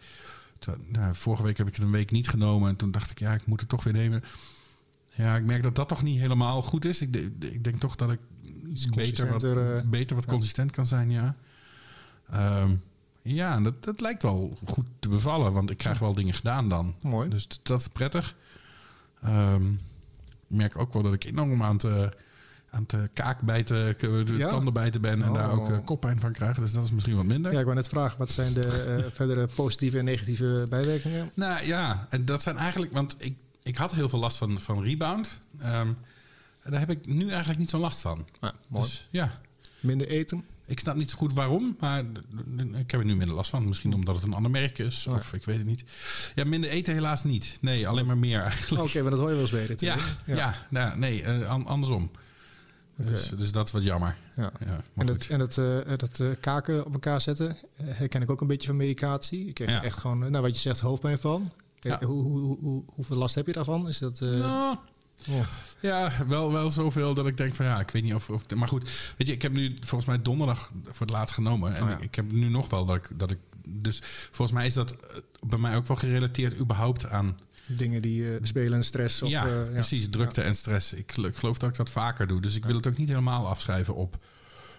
[0.60, 2.70] Toen- nou, vorige week heb ik het een week niet genomen.
[2.70, 4.24] En toen dacht ik, ja, ik moet het toch weer nemen.
[5.14, 7.02] Ja, ik merk dat dat toch niet helemaal goed is.
[7.02, 8.20] Ik, ik denk toch dat ik
[8.96, 11.36] beter wat, eh, beter wat consistent kan zijn, ja.
[12.32, 12.72] Ehm,
[13.22, 15.54] ja, en dat, dat lijkt wel goed te bevallen.
[15.54, 16.96] Want ik krijg wel dingen gedaan dan.
[17.02, 17.30] Mooi.
[17.30, 18.36] Dus dat is prettig.
[19.22, 19.78] Ehm, ik
[20.58, 22.02] merk ook wel dat ik enorm aan het, eh,
[22.70, 24.50] aan het eh, kaakbijten, k- de Ja?
[24.50, 25.22] tanden bijten ben.
[25.24, 25.86] En daar ook eh, Oh.
[25.86, 26.58] koppijn van krijg.
[26.58, 27.52] Dus dat is misschien wat minder.
[27.52, 31.32] Ja, ik wou net vragen, wat zijn de eh, verdere positieve en negatieve bijwerkingen?
[31.34, 32.94] Nou ja, en dat zijn eigenlijk...
[32.94, 35.40] Want ik, ik had heel veel last van, van rebound.
[35.60, 35.92] Ehm,
[36.68, 38.26] en daar heb ik nu eigenlijk niet zo'n last van.
[38.42, 38.86] Ja, mooi.
[38.86, 39.40] Dus ja,
[39.80, 40.44] Minder eten?
[40.66, 41.76] ik snap niet zo goed waarom.
[41.80, 42.00] Maar
[42.74, 43.68] ik heb er nu minder last van.
[43.68, 45.08] Misschien omdat het een ander merk is.
[45.08, 45.84] Of ik weet het niet.
[46.36, 47.58] Ja, minder eten helaas niet.
[47.62, 48.84] Nee, alleen maar meer eigenlijk.
[48.88, 49.88] Oké, maar dat hoor je wel eens beter.
[49.88, 50.56] Ja, ja.
[50.70, 52.12] nou, nee, eh, an- andersom.
[52.98, 54.18] Dus, dus dat is wat jammer.
[54.36, 54.52] Ja.
[54.60, 55.08] En, goed.
[55.08, 58.68] dat, en dat, eh, dat eh, kaken op elkaar zetten, herken ik ook een beetje
[58.68, 59.48] van medicatie.
[59.48, 61.52] Ik er echt gewoon, nou wat je zegt, hoofdpijn van.
[61.80, 62.00] Ja.
[62.06, 63.88] Hoe, hoe, hoe, hoe- hoeveel last heb je daarvan?
[63.88, 64.22] Is dat...
[64.22, 64.78] eh, Nou,
[65.80, 68.56] Ja, wel, wel zoveel dat ik denk van ja, ik weet niet of, of...
[68.56, 68.84] Maar goed,
[69.18, 71.76] weet je, ik heb nu volgens mij donderdag voor het laatst genomen.
[71.76, 71.96] En Oh ja.
[71.96, 73.38] ik, ik heb nu nog wel dat ik, dat ik...
[73.68, 74.02] Dus
[74.32, 77.38] volgens mij is dat eh, bij mij ook wel gerelateerd überhaupt aan...
[77.68, 79.22] Dingen die eh, spelen, stress.
[79.22, 80.94] Of, ja, eh, precies, drukte en stress.
[80.94, 82.42] Ik, gel- ik geloof dat ik dat vaker doe.
[82.42, 84.26] Dus ik wil het ook niet helemaal afschrijven op,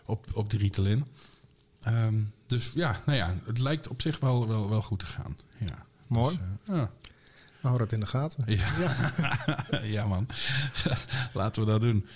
[0.06, 1.06] op, op die Ritalin.
[1.80, 2.14] Ehm,
[2.46, 5.36] dus ja, nou ja, het lijkt op zich wel, wel, wel goed te gaan.
[5.58, 5.86] Ja.
[6.06, 6.38] Mooi.
[6.66, 6.90] Dus, ja.
[7.60, 8.44] Hou dat in de gaten.
[8.46, 9.12] Ja,
[9.82, 10.06] ja.
[10.12, 10.26] man.
[11.32, 12.06] Laten we dat doen.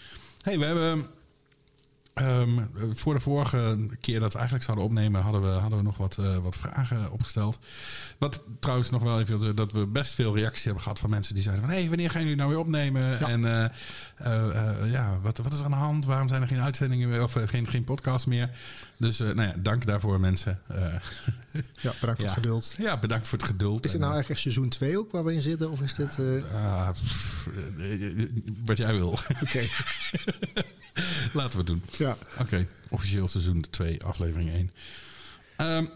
[0.42, 1.06] hey, we hebben...
[2.14, 2.58] ehm,
[2.92, 5.22] voor de vorige keer dat we eigenlijk zouden opnemen...
[5.22, 7.58] hadden we, hadden we nog wat, eh, wat vragen opgesteld.
[8.18, 9.56] Wat trouwens nog wel even...
[9.56, 11.34] dat we best veel reacties hebben gehad van mensen...
[11.34, 11.74] die zeiden van...
[11.74, 13.20] hé, hey, wanneer gaan jullie nou weer opnemen?
[13.20, 13.64] En eh,
[14.16, 16.04] eh, ja, wat, wat is er aan de hand?
[16.04, 17.22] Waarom zijn er geen uitzendingen meer...
[17.22, 18.50] of geen, geen podcast meer?
[18.98, 20.60] Dus nou ja, dank daarvoor mensen.
[21.80, 22.24] Ja, bedankt voor Ja.
[22.24, 22.74] het geduld.
[22.78, 23.84] ja, bedankt voor het geduld.
[23.84, 25.70] Is En, nou eigenlijk seizoen 2 ook waar we in zitten?
[25.70, 26.18] Of is dit...
[26.54, 27.48] Ah, pff,
[28.64, 29.18] wat jij wil.
[29.42, 29.68] Oké,
[31.32, 31.82] Laten we het doen.
[31.98, 32.16] ja.
[32.40, 34.70] Oké, officieel seizoen 2, aflevering 1.
[35.56, 35.86] Ehm,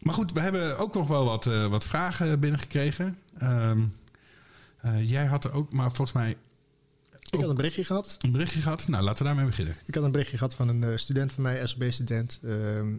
[0.00, 3.18] maar goed, we hebben ook nog wel wat, eh, wat vragen binnengekregen.
[3.38, 3.80] Ehm,
[4.80, 6.36] eh, jij had er ook, maar volgens mij
[7.30, 8.16] Ik had een berichtje gehad.
[8.20, 8.88] een berichtje gehad.
[8.88, 9.76] Nou, laten we daarmee beginnen.
[9.86, 12.40] Ik had een berichtje gehad van een eh, student van mij, SB-student.
[12.44, 12.96] ehm,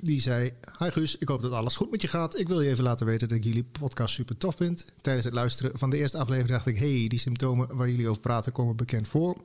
[0.00, 2.38] die zei: Hi Guus, ik hoop dat alles goed met je gaat.
[2.38, 4.84] Ik wil je even laten weten dat ik jullie podcast super tof vind.
[5.00, 8.20] Tijdens het luisteren van de eerste aflevering dacht ik: hey, die symptomen waar jullie over
[8.22, 9.36] praten komen bekend voor.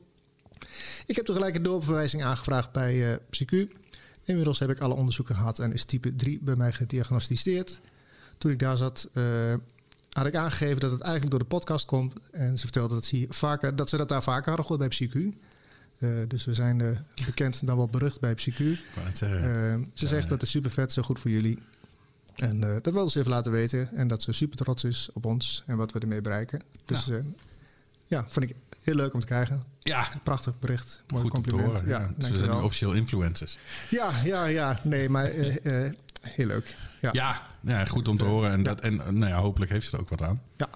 [1.06, 3.68] Ik heb tegelijk een doorverwijzing aangevraagd bij eh PsyQ.
[4.30, 7.80] Inmiddels heb ik alle onderzoeken gehad en is type 3 bij mij gediagnosticeerd.
[8.38, 9.24] Toen ik daar zat, eh,
[10.12, 12.14] had ik aangegeven dat het eigenlijk door de podcast komt.
[12.32, 15.38] En ze vertelde dat ze, vaker, dat, ze dat daar vaker hadden gehoord bij PsyQ.
[15.98, 18.60] Eh, dus we zijn bekend dan wel berucht bij PsyQ.
[19.20, 21.60] Eh, ze zegt dat is super vet, zo goed voor jullie.
[22.36, 23.92] En dat wil ze even laten weten.
[23.94, 26.62] En dat ze super trots is op ons en wat we ermee bereiken.
[26.86, 27.22] Dus ja,
[28.08, 29.64] ja vond ik heel leuk om te krijgen.
[29.80, 31.02] ja, Prachtig bericht.
[31.08, 31.68] Mooi goed compliment.
[31.68, 31.88] horen.
[31.88, 32.12] Ja.
[32.18, 33.58] Dus we zijn nu officieel influencers.
[33.90, 34.80] Ja, ja, ja.
[34.84, 36.76] Nee, maar eh, eh, heel leuk.
[37.02, 37.10] Ja.
[37.14, 38.52] Ja, ja goed om te eh, horen.
[38.52, 40.42] En, dat, en nou ja, hopelijk heeft ze er ook wat aan.
[40.58, 40.70] ja.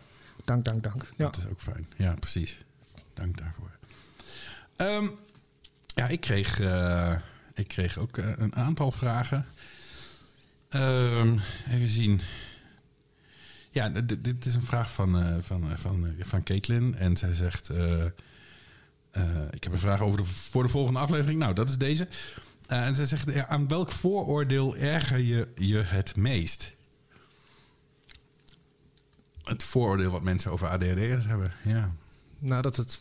[0.46, 1.04] Dank, dank, dank.
[1.18, 1.26] Ja.
[1.26, 1.88] Dat is ook fijn.
[1.98, 2.58] Ja, precies.
[3.14, 3.72] Dank daarvoor.
[4.76, 5.08] Ehm,
[5.96, 6.60] ja, ik kreeg,
[7.54, 9.46] ik kreeg ook een aantal vragen.
[10.70, 11.38] Ehm,
[11.70, 12.22] even zien.
[13.74, 16.96] Ja, dit is een vraag van, eh, van, eh, van, eh, van Caitlin.
[16.96, 17.70] En zij zegt...
[19.52, 21.40] ik heb een vraag over de, voor de volgende aflevering.
[21.40, 22.08] Nou, dat is deze.
[22.68, 23.48] En zij zegt...
[23.48, 26.76] aan welk vooroordeel erger je je het meest?
[29.44, 31.52] Het vooroordeel wat mensen over ADHD'ers hebben.
[31.64, 31.94] Ja.
[32.40, 33.00] Nou, dat, het,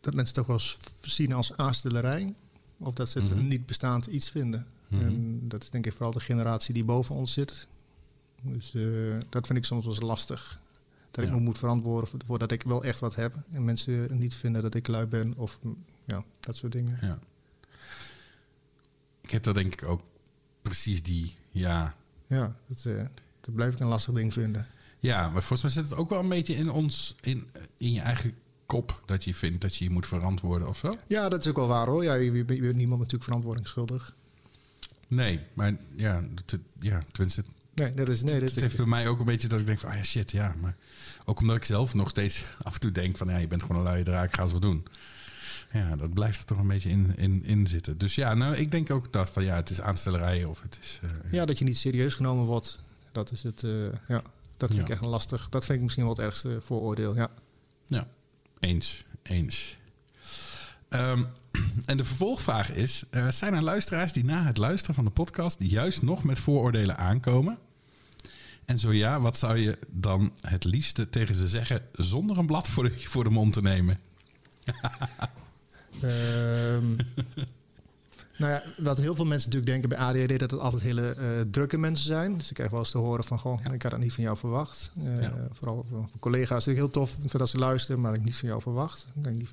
[0.00, 2.34] dat mensen het toch wel eens zien als aanstellerij.
[2.78, 3.38] Of dat ze het Mhm.
[3.38, 4.66] een niet bestaand iets vinden.
[4.88, 5.04] Mhm.
[5.04, 7.66] En dat is denk ik vooral de generatie die boven ons zit.
[8.42, 8.82] Dus eh,
[9.28, 10.60] dat vind ik soms wel eens lastig.
[11.10, 13.34] Dat ik me moet verantwoorden voor- voordat ik wel echt wat heb.
[13.50, 16.98] En mensen niet vinden dat ik lui ben of mm, ja, dat soort dingen.
[17.00, 17.18] Ja.
[19.20, 20.02] Ik heb dat denk ik ook
[20.62, 21.94] precies die, ja.
[22.26, 23.04] Ja, dat, eh,
[23.40, 24.66] dat blijf ik een lastig ding vinden.
[24.98, 28.00] Ja, maar volgens mij zit het ook wel een beetje in ons, in, in je
[28.00, 28.34] eigen
[28.66, 30.96] kop, dat je vindt dat je je moet verantwoorden of zo.
[31.06, 32.04] Ja, dat is ook wel waar hoor.
[32.04, 34.16] Ja, je, je bent niemand natuurlijk verantwoording schuldig.
[35.08, 37.44] Nee, maar ja, het, ja tenminste,
[37.80, 38.22] Nee, dat is...
[38.22, 39.96] Nee, dat het is heeft bij mij ook een beetje dat ik denk van, ah
[39.96, 40.54] ja, shit, ja.
[40.60, 40.76] Maar
[41.24, 43.76] ook omdat ik zelf nog steeds af en toe denk van, ja, je bent gewoon
[43.86, 44.86] een luie draak, ga eens wat doen.
[45.72, 47.98] Ja, dat blijft er toch een beetje in, in, in zitten.
[47.98, 50.98] Dus ja, nou, ik denk ook dat van, ja, het is aanstellerij of het is...
[51.02, 52.80] eh, Ja, dat je niet serieus genomen wordt.
[53.12, 53.64] Dat is het.
[53.64, 53.70] eh,
[54.08, 54.22] ja,
[54.56, 55.48] dat vind ik echt een lastig.
[55.48, 57.14] Dat vind ik misschien wel het ergste vooroordeel.
[57.16, 57.28] Ja.
[57.86, 58.06] Ja,
[58.60, 59.76] eens, eens.
[60.88, 61.24] Ehm,
[61.84, 65.56] en de vervolgvraag is: eh, zijn er luisteraars die na het luisteren van de podcast
[65.62, 67.58] juist nog met vooroordelen aankomen?
[68.70, 72.68] En zo ja, wat zou je dan het liefste tegen ze zeggen zonder een blad
[72.68, 73.98] voor de, mond te nemen?
[76.00, 76.84] Ehm,
[78.40, 81.26] nou ja, wat heel veel mensen natuurlijk denken bij ADHD dat het altijd hele eh,
[81.50, 82.36] drukke mensen zijn.
[82.36, 84.36] Dus ik krijg wel eens te horen van, goh, ik had dat niet van jou
[84.36, 84.90] verwacht.
[85.04, 85.32] Eh, Ja.
[85.52, 86.66] Vooral van collega's.
[86.66, 89.06] Ik heel tof dat ze luisteren, maar ik niet van jou verwacht.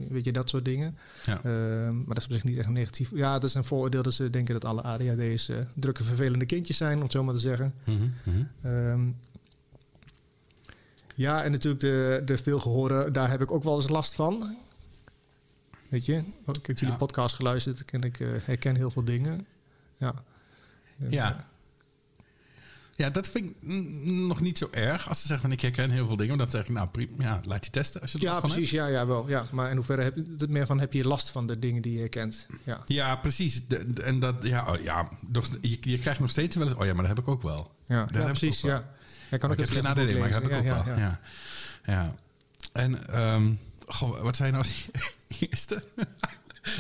[0.10, 0.97] Weet je, dat soort dingen.
[1.26, 1.41] Ja.
[1.43, 3.12] Ehm, maar dat is op zich niet echt negatief.
[3.13, 6.78] Ja, dat is een vooroordeel dat ze denken dat alle ADHD's eh, drukke, vervelende kindjes
[6.78, 7.73] zijn, om het zo maar te zeggen.
[8.62, 9.02] Ehm,
[11.15, 14.56] ja, en natuurlijk de, de veelgehoorde, daar heb ik ook wel eens last van.
[15.89, 16.13] Weet je,
[16.45, 16.95] ik heb jullie Ja.
[17.00, 19.45] podcast geluisterd en ik eh, herken heel veel dingen.
[19.97, 20.13] Ja.
[21.00, 21.47] En, Ja.
[22.95, 23.56] Ja, dat vind ik
[24.06, 25.10] nog niet zo erg.
[25.10, 27.41] Als ze zeggen van ik herken heel veel dingen, dan zeg ik nou prima, ja,
[27.45, 28.69] laat je testen als je eh, ja, precies.
[28.69, 29.30] Ja, ja, wel.
[29.30, 29.45] Ja.
[29.52, 31.93] Maar in hoeverre heb je het meer van heb je last van de dingen die
[31.93, 32.47] je herkent?
[32.63, 32.80] Ja.
[32.86, 33.67] Ja, precies.
[33.67, 36.76] De- de- en dat, ja, oh, ja nog, je, je krijgt nog steeds wel eens,
[36.76, 37.71] oh ja, maar dat heb ik ook wel.
[37.88, 38.63] Ja, Dat ja heb ik precies.
[38.63, 38.80] ook wel.
[38.80, 38.86] Ja.
[39.30, 40.95] Ja, kan Maar ook ik heb geen ADD, maar ik heb ik ook wel.
[40.97, 41.19] Ja,
[41.86, 42.15] ja.
[42.73, 43.54] En ehm,
[43.88, 44.86] goh, wat zijn nou als
[45.39, 45.84] eerste?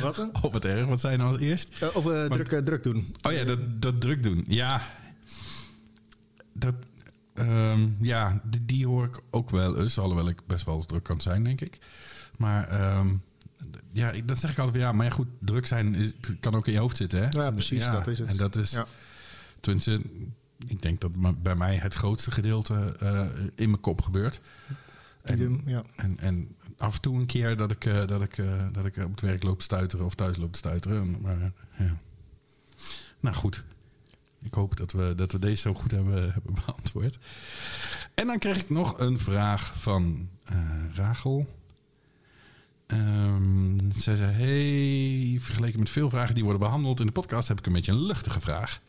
[0.01, 0.29] Wat dan?
[0.41, 0.85] Oh, wat erg.
[0.85, 1.81] Wat zijn nou als eerst?
[1.81, 3.15] Eh, of eh, druk, eh, druk doen.
[3.21, 4.43] Oh ja, dat, dat druk doen.
[4.47, 4.87] Ja.
[6.53, 6.75] Dat,
[7.33, 9.97] ehm, ja, die, die hoor ik ook wel eens.
[9.99, 11.79] Alhoewel ik best wel eens druk kan zijn, denk ik.
[12.37, 13.07] Maar ehm,
[13.91, 14.83] ja, dat zeg ik altijd.
[14.83, 17.27] Ja, maar ja, goed, druk zijn is, kan ook in je hoofd zitten, hè?
[17.29, 18.27] Ja, precies, dat is het.
[18.27, 18.85] En dat is, Ja.
[19.59, 20.01] tenminste,
[20.67, 22.95] ik denk dat bij mij het grootste gedeelte
[23.55, 24.41] in mijn kop gebeurt.
[25.21, 25.83] En, ja.
[25.95, 28.97] en, en af en toe een keer dat ik, eh, dat, ik, eh, dat ik
[28.97, 31.21] op het werk loop te stuiteren of thuis loop te stuiteren.
[31.21, 31.97] Maar eh, ja.
[33.19, 33.63] Nou goed.
[34.41, 37.17] Ik hoop dat we, dat we deze zo goed hebben, hebben beantwoord.
[38.13, 40.29] En dan kreeg ik nog een vraag van
[40.93, 41.47] Rachel.
[42.87, 47.59] Ehm, zij zei: Hey, vergeleken met veel vragen die worden behandeld in de podcast, heb
[47.59, 48.81] ik een beetje een luchtige vraag.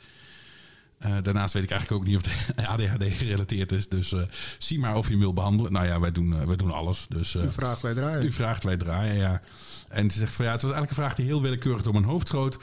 [0.98, 3.88] Eh, daarnaast weet ik eigenlijk ook niet of de ADHD gerelateerd is.
[3.88, 4.22] Dus eh,
[4.58, 5.72] zie maar of je hem wil behandelen.
[5.72, 7.06] Nou ja, wij doen, eh, wij doen alles.
[7.08, 8.24] Dus, U vraagt, wij draaien.
[8.24, 9.42] u vraagt, wij draaien, ja.
[9.88, 12.04] En ze zegt van ja, het was eigenlijk een vraag die heel willekeurig door mijn
[12.04, 12.58] hoofd schoot.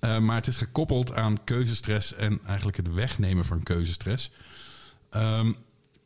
[0.00, 4.30] Maar het is gekoppeld aan keuzestress en eigenlijk het wegnemen van keuzestress.
[5.10, 5.52] Ehm,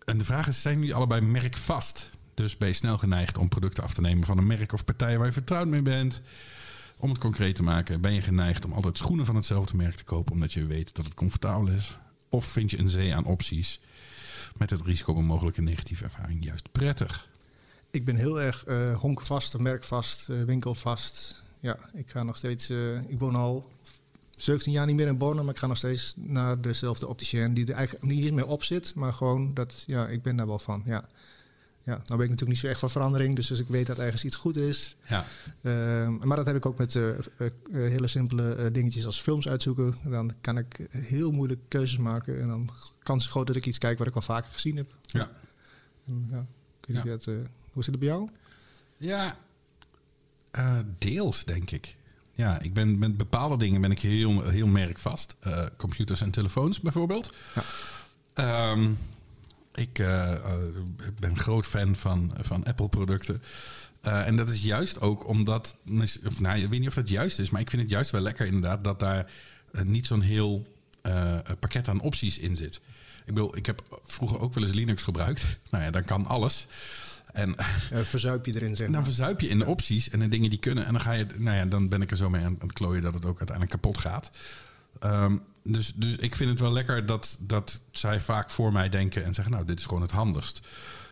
[0.04, 2.10] en de vraag is, zijn jullie allebei merkvast?
[2.34, 5.18] Dus ben je snel geneigd om producten af te nemen van een merk of partij
[5.18, 6.20] waar je vertrouwd mee bent?
[7.02, 10.04] Om het concreet te maken, ben je geneigd om altijd schoenen van hetzelfde merk te
[10.04, 11.98] kopen omdat je weet dat het comfortabel is?
[12.28, 13.80] Of vind je een zee aan opties
[14.56, 17.28] met het risico op een mogelijke negatieve ervaring juist prettig?
[17.90, 21.42] Ik ben heel erg eh, honkvast, merkvast, eh, winkelvast.
[21.58, 22.68] Ja, ik ga nog steeds.
[22.68, 23.70] eh, ik woon al
[24.36, 27.66] 17 jaar niet meer in Bornem, maar ik ga nog steeds naar dezelfde opticien die
[27.66, 28.94] er eigenlijk niet meer op zit.
[28.94, 30.82] Maar gewoon dat, ja, ik ben daar wel van.
[30.84, 31.08] Ja.
[31.84, 33.98] Ja, nou ben ik natuurlijk niet zo echt van verandering, dus, dus ik weet dat
[33.98, 34.96] ergens iets goed is.
[35.06, 35.24] Ja.
[35.62, 39.48] Ehm, maar dat heb ik ook met eh, eh, eh, hele simpele dingetjes als films
[39.48, 39.96] uitzoeken.
[40.04, 42.70] Dan kan ik heel moeilijk keuzes maken en dan
[43.02, 44.96] kans groot dat ik iets kijk wat ik al vaker gezien heb.
[45.02, 45.30] Ja.
[46.06, 47.24] En, ja, ik dat,
[47.72, 48.28] hoe zit het bij jou?
[48.96, 49.38] Ja,
[50.98, 51.96] deels denk ik.
[52.34, 55.36] Ja, ik ben met bepaalde dingen ben ik heel, heel merkvast.
[55.76, 57.32] Computers en telefoons bijvoorbeeld.
[57.54, 57.62] Ja.
[58.34, 58.90] Ehm,
[59.74, 60.40] ik eh, eh,
[61.18, 63.42] ben groot fan van, van Apple producten.
[64.00, 65.76] Eh, en dat is juist ook omdat,
[66.26, 68.20] of, nou, ik weet niet of dat juist is, maar ik vind het juist wel
[68.20, 69.30] lekker inderdaad dat daar
[69.82, 70.66] niet zo'n heel
[71.58, 72.80] pakket aan opties in zit.
[73.24, 75.44] Ik bedoel, ik heb vroeger ook wel eens Linux gebruikt.
[75.70, 76.66] Nou ja, dan kan alles.
[77.32, 77.54] En
[77.90, 79.04] verzuip je erin, zeg dan maar.
[79.04, 80.84] verzuip je in de opties en de dingen die kunnen.
[80.84, 83.02] En dan ga je, nou ja, dan ben ik er zo mee aan het klooien
[83.02, 84.30] dat het ook uiteindelijk kapot gaat.
[84.98, 89.24] Ehm, dus, dus ik vind het wel lekker dat, dat zij vaak voor mij denken
[89.24, 90.60] en zeggen, nou, dit is gewoon het handigst.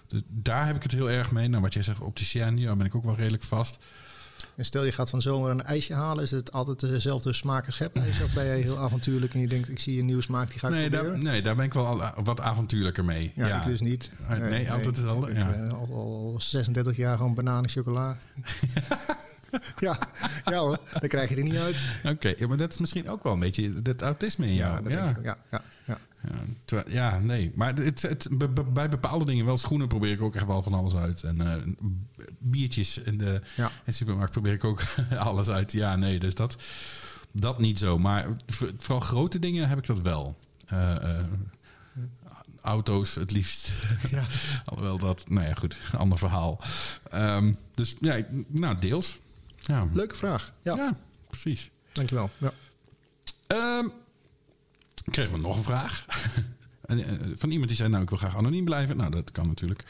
[0.06, 1.48] Dus daar heb ik het heel erg mee.
[1.48, 3.78] Nou, wat jij zegt, opticien, ja, ben ik ook wel redelijk vast.
[4.56, 7.74] En stel je gaat van zomer een ijsje halen, is het altijd dezelfde smaak als
[7.74, 8.22] schepijs?
[8.22, 10.66] Of ben jij heel avontuurlijk en je denkt, ik zie een nieuwe smaak, die ga
[10.66, 11.24] ik Nee daar, proberen?
[11.24, 13.32] nee, daar ben ik wel wat avontuurlijker mee.
[13.34, 14.10] Ja, ik dus niet.
[14.28, 15.68] Nee, nee, altijd hetzelfde, ja.
[15.68, 18.16] al, al 36 jaar gewoon bananen chocola.
[19.78, 19.98] ja,
[20.44, 21.76] ja hoor, dan krijg je er niet uit.
[22.04, 24.82] Oké, ja, maar dat is misschien ook wel een beetje het autisme in jou.
[24.82, 25.04] dat ja.
[25.04, 25.98] denk ik ja, ja, ja.
[26.66, 27.50] Ja, ja, nee.
[27.54, 28.28] Maar het, het,
[28.72, 31.22] bij bepaalde dingen, wel schoenen probeer ik ook echt wel van alles uit.
[31.22, 31.62] En eh,
[32.38, 33.66] biertjes in de, Ja.
[33.66, 34.82] in de supermarkt probeer ik ook
[35.18, 35.72] alles uit.
[35.72, 36.56] Ja, nee, dus dat,
[37.32, 37.98] dat niet zo.
[37.98, 38.26] Maar
[38.76, 40.38] vooral grote dingen heb ik dat wel.
[40.66, 41.24] Eh,
[42.62, 43.72] auto's het liefst.
[44.10, 44.24] Ja.
[44.64, 46.60] Alhoewel dat, nou ja, goed, ander verhaal.
[47.10, 48.16] Ehm, dus ja,
[48.48, 49.18] nou, deels.
[49.66, 50.52] Ja, Leuke vraag.
[50.62, 50.96] Ja, ja
[51.28, 51.70] precies.
[51.92, 52.30] dankjewel.
[52.38, 52.52] Ja.
[53.46, 53.86] Ehm
[55.10, 56.04] kregen we nog een vraag.
[56.80, 56.96] Eh,
[57.36, 58.96] Van iemand die zei, nou, ik wil graag anoniem blijven.
[58.96, 59.84] Nou, dat kan natuurlijk.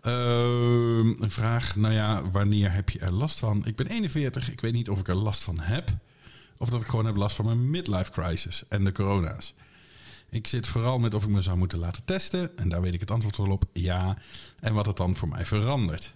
[0.00, 3.66] Ehm, een vraag, nou ja, wanneer heb je er last van?
[3.66, 5.90] Ik ben 41, ik weet niet of ik er last van heb.
[6.58, 9.54] Of dat ik gewoon heb last van mijn midlife crisis en de corona's.
[10.30, 12.56] Ik zit vooral met of ik me zou moeten laten testen.
[12.56, 14.16] En daar weet ik het antwoord wel op, ja.
[14.60, 16.12] En wat het dan voor mij verandert.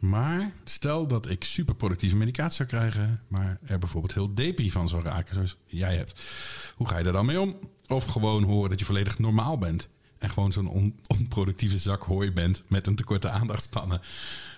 [0.00, 5.02] Maar stel dat ik superproductieve medicatie zou krijgen, maar er bijvoorbeeld heel depri van zou
[5.02, 6.20] raken, zoals jij hebt.
[6.76, 7.58] Hoe ga je daar dan mee om?
[7.86, 9.88] Of gewoon horen dat je volledig normaal bent.
[10.18, 14.00] En gewoon zo'n on- onproductieve zak hooi bent met een tekorte aandachtspannen.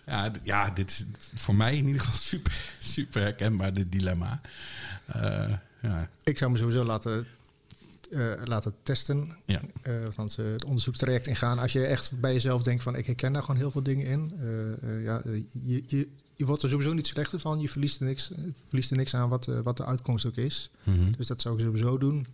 [0.07, 1.07] Ja, ja, dit is
[1.41, 2.53] voor mij in ieder geval super,
[2.95, 4.41] super herkenbaar, dit dilemma.
[5.07, 5.53] Eh,
[5.83, 7.27] ja, Ik zou me sowieso laten,
[8.13, 9.37] eh, laten testen.
[9.47, 9.61] ja.
[10.05, 11.59] althans, eh, het onderzoekstraject ingaan.
[11.59, 14.33] Als je echt bij jezelf denkt van ik herken daar gewoon heel veel dingen in.
[14.83, 15.23] eh, ja,
[15.63, 17.61] je, je, je wordt er sowieso niet slechter van.
[17.61, 18.31] Je verliest er niks,
[18.69, 20.71] verliest er niks aan wat, wat de uitkomst ook is.
[20.85, 21.13] Mhm.
[21.17, 22.27] Dus dat zou ik sowieso doen.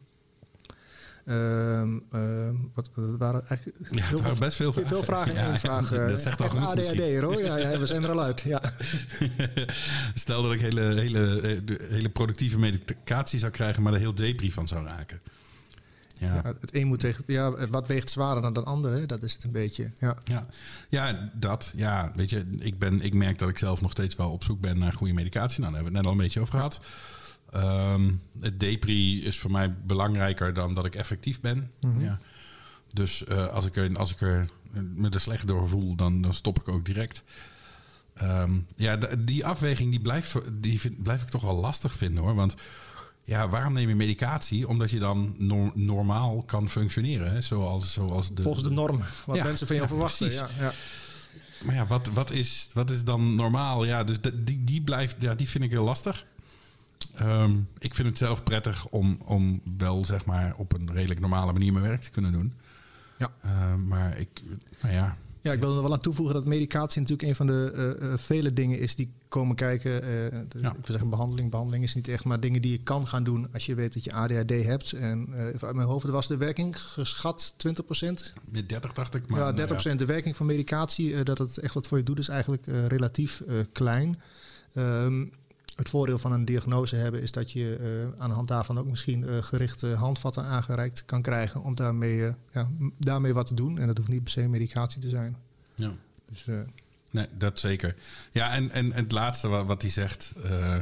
[1.24, 4.88] Ehm, ehm, wat, waren eigenlijk Ja, het waren best veel vragen.
[4.88, 5.88] veel vragen in Ja, vraag.
[5.90, 7.42] dat zegt al echt genoeg ADHD, hoor.
[7.42, 8.40] Ja, ja, we zijn er al uit.
[8.40, 8.62] Ja.
[10.14, 11.40] Stel dat ik hele, hele,
[11.88, 15.20] hele productieve medicatie zou krijgen, maar er heel depri van zou raken.
[16.18, 16.34] Ja.
[16.34, 17.24] Ja, het een moet tegen.
[17.26, 18.94] Ja, wat weegt zwaarder dan het andere?
[18.94, 19.06] hè?
[19.06, 19.92] Dat is het een beetje.
[19.98, 20.16] Ja.
[20.24, 20.46] Ja,
[20.88, 21.72] ja dat.
[21.74, 24.60] Ja, weet je, ik, ben, ik merk dat ik zelf nog steeds wel op zoek
[24.60, 25.60] ben naar goede medicatie.
[25.60, 26.80] Nou, daar hebben we het net al een beetje over gehad.
[27.50, 31.70] Ehm, het depri is voor mij belangrijker dan dat ik effectief ben.
[31.80, 32.00] Mhm.
[32.00, 32.18] ja.
[32.92, 34.46] Dus eh, als, ik er, als ik er
[34.94, 37.22] me er slecht door voel, dan, dan stop ik ook direct.
[38.14, 42.34] Ehm, ja, die afweging die blijft, die vind, blijf ik toch wel lastig vinden hoor.
[42.34, 42.54] Want
[43.28, 44.68] ja, waarom neem je medicatie?
[44.68, 47.32] Omdat je dan nor- normaal kan functioneren.
[47.32, 47.40] Hè?
[47.40, 49.00] Zoals, zoals de, Volgens de norm.
[49.26, 50.26] Wat Ja, mensen van jou ja, verwachten.
[50.26, 50.44] precies.
[50.58, 50.72] Ja, ja.
[51.64, 53.84] Maar ja, wat, wat, is, wat is dan normaal?
[53.84, 56.26] Ja, dus de- die, die, blijft, ja, die vind ik heel lastig.
[57.14, 61.52] Ehm, ik vind het zelf prettig om, om wel zeg maar op een redelijk normale
[61.52, 62.52] manier mijn werk te kunnen doen.
[63.18, 63.32] Ja.
[63.42, 64.42] Ehm, maar ik,
[64.82, 67.72] nou ja, Ja, ik wil er wel aan toevoegen dat medicatie natuurlijk een van de
[68.00, 70.02] eh, eh, vele dingen is die komen kijken.
[70.02, 70.08] eh,
[70.48, 70.68] de- Ja.
[70.68, 71.50] Ik wil zeggen behandeling.
[71.50, 74.04] Behandeling is niet echt, maar dingen die je kan gaan doen als je weet dat
[74.04, 74.92] je ADHD hebt.
[74.92, 78.32] En eh, uit mijn hoofd was de werking geschat 20%.
[78.50, 79.28] met 30 dacht ik.
[79.28, 82.04] Maar, ja, nou 30% de werking van medicatie, eh, dat het echt wat voor je
[82.04, 84.16] doet, is eigenlijk relatief klein.
[84.72, 85.26] Ehm,
[85.76, 89.42] het voordeel van een diagnose hebben is dat je aan de hand daarvan ook misschien
[89.44, 93.78] gerichte handvatten aangereikt kan krijgen om daarmee, ja, daarmee wat te doen.
[93.78, 95.36] En dat hoeft niet per se medicatie te zijn.
[95.74, 95.92] ja.
[96.30, 96.46] Dus,
[97.10, 97.94] Nee, dat zeker.
[98.32, 100.32] Ja, en, en, en het laatste wat, wat hij zegt.
[100.42, 100.78] eh,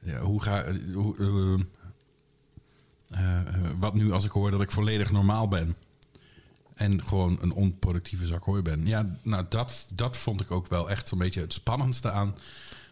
[0.00, 1.16] ja, hoe ga hoe,
[3.08, 3.46] eh, eh,
[3.78, 5.76] Wat nu als ik hoor dat ik volledig normaal ben.
[6.74, 8.86] En gewoon een onproductieve zak hooi ben.
[8.86, 12.34] Ja, nou, dat, dat vond ik ook wel echt zo'n beetje het spannendste aan,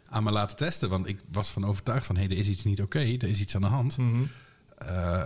[0.08, 0.88] aan me laten testen.
[0.88, 2.98] Want ik was van overtuigd van, hé, er is iets niet oké.
[2.98, 3.96] er is iets aan de hand.
[4.78, 5.22] Eh,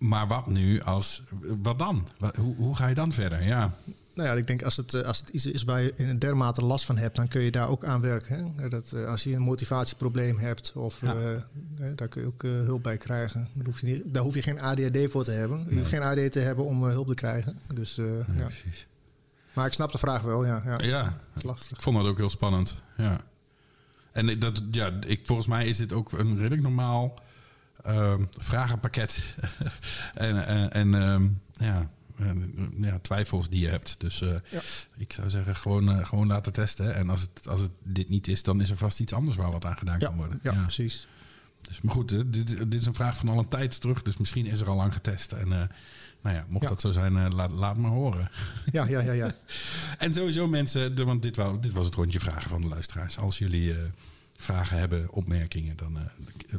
[0.00, 1.22] maar wat nu als...
[1.62, 2.08] Wat dan?
[2.18, 3.42] Wat- hoe, hoe ga je dan verder?
[3.42, 3.72] Ja,
[4.14, 6.64] Nou ja, ik denk als het, eh, als het iets is waar je een dermate
[6.64, 8.52] last van hebt, dan kun je daar ook aan werken.
[8.56, 8.68] Hè?
[8.68, 11.14] Dat, eh, als je een motivatieprobleem hebt, of Ja.
[11.14, 13.48] eh, daar kun je ook hulp bij krijgen.
[13.54, 15.66] Daar hoef, je niet, daar hoef je geen ADHD voor te hebben.
[15.68, 17.58] Je hoeft geen ADHD te hebben om hulp te krijgen.
[17.74, 17.94] Dus,
[18.36, 18.86] ja, precies.
[19.52, 20.62] Maar ik snap de vraag wel, ja.
[20.64, 20.82] ja.
[20.82, 21.76] Ja, lastig.
[21.76, 22.82] ik vond dat ook heel spannend.
[22.96, 23.20] Ja.
[24.12, 27.14] En dat, ja, ik, volgens mij is dit ook een redelijk normaal
[28.38, 29.36] vragenpakket.
[30.14, 31.90] en en, en ehm, ja,
[32.80, 33.94] ja, twijfels die je hebt.
[34.00, 34.60] Dus eh, Ja.
[34.96, 36.94] ik zou zeggen, gewoon, eh, gewoon laten testen.
[36.94, 39.50] En als het, als het dit niet is, dan is er vast iets anders waar
[39.50, 40.40] wat aan gedaan Ja, kan worden.
[40.42, 41.08] ja, precies.
[41.60, 44.02] Dus, maar goed, hè, dit, dit is een vraag van al een tijd terug.
[44.02, 45.32] Dus misschien is er al lang getest.
[45.32, 45.62] En eh,
[46.22, 48.30] nou ja, mocht dat zo zijn, eh, laat, laat me horen.
[48.72, 49.34] Ja, ja, ja, ja.
[49.98, 53.18] En sowieso mensen, want dit, wou, dit was het rondje vragen van de luisteraars.
[53.18, 53.82] Als jullie eh,
[54.40, 56.04] vragen hebben, opmerkingen, dan eh,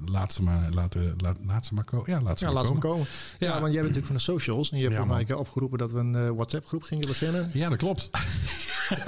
[0.05, 2.11] laat ze maar, laat, eh, laat, laat ze maar komen.
[2.11, 2.89] Ja, laat ze Ja, maar laat komen.
[2.89, 3.07] komen.
[3.37, 3.59] Ja, Ja.
[3.59, 4.71] want jij bent natuurlijk van de socials.
[4.71, 7.49] En je hebt Ja, mij opgeroepen dat we een eh, WhatsApp-groep gingen beginnen.
[7.53, 8.09] Ja, dat klopt.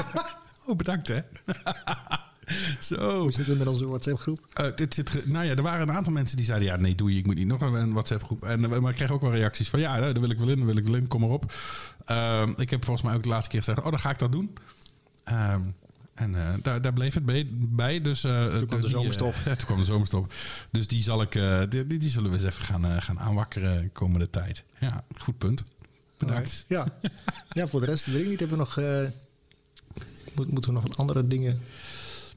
[0.67, 1.19] oh, bedankt hè.
[2.79, 3.25] Zo.
[3.25, 4.71] We zitten met onze WhatsApp-groep.
[4.75, 7.17] Dit zit nou ja, er waren een aantal mensen die zeiden: ja, nee, doe je,
[7.17, 8.43] ik moet niet nog een, WhatsApp-groep.
[8.43, 10.65] En, maar ik kreeg ook wel reacties van: ja, daar wil ik wel in, daar
[10.65, 11.53] wil ik wel in, kom maar op.
[12.05, 14.31] Ehm, ik heb volgens mij ook de laatste keer gezegd: oh, dan ga ik dat
[14.31, 14.53] doen.
[15.23, 15.61] Ehm,
[16.13, 17.25] en eh, daar, daar bleef het
[17.75, 18.01] bij.
[18.01, 19.33] dus, eh, Toen kwam de eh, zomerstop.
[19.45, 20.33] ja, toen kwam de zomerstop.
[20.71, 23.91] Dus die, zal ik, eh, die, die, zullen we eens even gaan, eh, gaan aanwakkeren
[23.91, 24.63] komende tijd.
[24.79, 25.63] Ja, goed punt.
[26.17, 26.65] Bedankt.
[26.67, 26.87] Ja.
[27.51, 28.39] ja, voor de rest weet ik niet.
[28.39, 29.03] Hebben we nog, eh,
[30.35, 31.59] moet- moeten we nog andere dingen...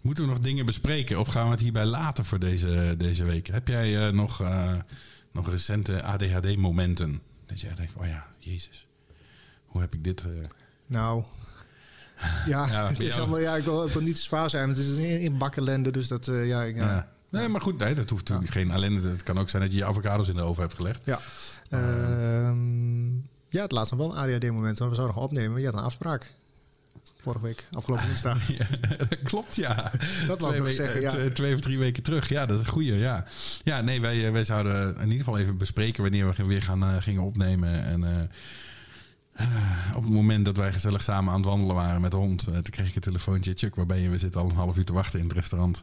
[0.03, 3.47] Moeten we nog dingen bespreken of gaan we het hierbij laten voor deze, deze week?
[3.47, 4.73] Heb jij eh, nog, eh,
[5.33, 7.21] nog recente ADHD-momenten?
[7.47, 8.87] Dat je echt denkt, oh ja, jezus.
[9.67, 10.21] Hoe heb ik dit...
[10.21, 10.29] eh,
[10.87, 11.23] Nou,
[12.47, 14.89] ja, Ja, het is allemaal, ja ik, wil, ik wil niet zwaar zijn, het is
[14.89, 16.83] een in bakkelende, dus dat, eh, ja, ik- ja.
[16.91, 17.09] ja.
[17.31, 19.09] Nee, maar goed, nee, dat hoeft natuurlijk geen ellende.
[19.09, 21.03] Het kan ook zijn dat je je avocados in de oven hebt gelegd.
[21.05, 21.19] Ja.
[21.69, 23.15] Ehm,
[23.49, 25.51] ja, het laatste nog wel een ADHD-moment, want we zouden nog opnemen.
[25.51, 26.33] maar Je had een afspraak
[27.21, 28.49] vorige week, afgelopen woensdag.
[28.59, 28.67] Ja,
[28.99, 29.75] dat klopt, ja.
[30.27, 31.31] Dat wou twee, ik nog weken- zeggen, ja.
[31.31, 32.29] twee- of drie weken terug.
[32.29, 33.25] Ja, dat is een goeie, ja.
[33.63, 36.83] Ja, nee, wij, eh, wij zouden in ieder geval even bespreken wanneer we weer gaan,
[36.83, 37.85] eh, gingen opnemen.
[37.85, 38.29] En eh, eh,
[39.95, 42.53] op het moment dat wij gezellig samen aan het wandelen waren met de hond, eh,
[42.53, 43.53] toen kreeg ik een telefoontje.
[43.55, 44.09] Chuck, waar ben je?
[44.09, 45.83] We zitten al een half uur te wachten in het restaurant.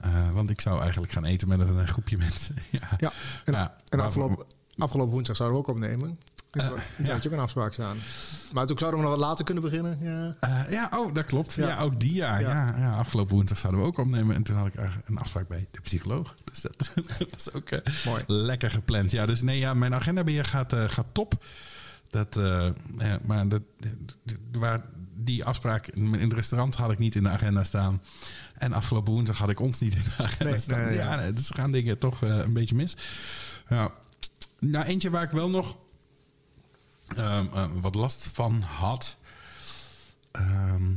[0.00, 2.54] Eh, want ik zou eigenlijk gaan eten met een, eh, groepje mensen.
[2.70, 2.88] ja.
[2.98, 3.12] Ja,
[3.44, 4.44] en, Ja, en afgelopen,
[4.76, 6.18] afgelopen woensdag zouden we ook opnemen.
[6.50, 7.12] Ja.
[7.12, 7.96] had je ook een afspraak staan.
[8.52, 9.98] Maar toen zouden we nog wat later kunnen beginnen.
[10.00, 10.36] Ja.
[10.70, 11.54] Ja, oh, dat klopt.
[11.54, 12.40] Ja, ook die jaar.
[12.40, 12.48] Ja.
[12.48, 12.78] Ja.
[12.78, 14.34] Ja, afgelopen woensdag zouden we ook opnemen.
[14.36, 16.34] En toen had ik een afspraak bij de psycholoog.
[16.44, 17.68] Dus dat, dat was ook
[18.04, 18.22] Mooi.
[18.26, 19.10] lekker gepland.
[19.10, 21.44] Ja, dus nee, ja, mijn agendabeheer gaat, gaat top.
[22.12, 23.62] Dat, eh, ja, maar dat,
[24.52, 24.84] waar
[25.14, 28.02] die afspraak in het restaurant had ik niet in de agenda staan.
[28.54, 30.84] En afgelopen woensdag had ik ons niet in de agenda Nee, staan.
[30.84, 31.32] nee, ja, ja.
[31.32, 32.96] dus gaan dingen toch eh, een beetje mis.
[33.68, 33.92] Ja.
[34.58, 35.76] Nou, eentje waar ik wel nog
[37.08, 39.16] ehm, eh, wat last van had.
[40.30, 40.92] Ehm,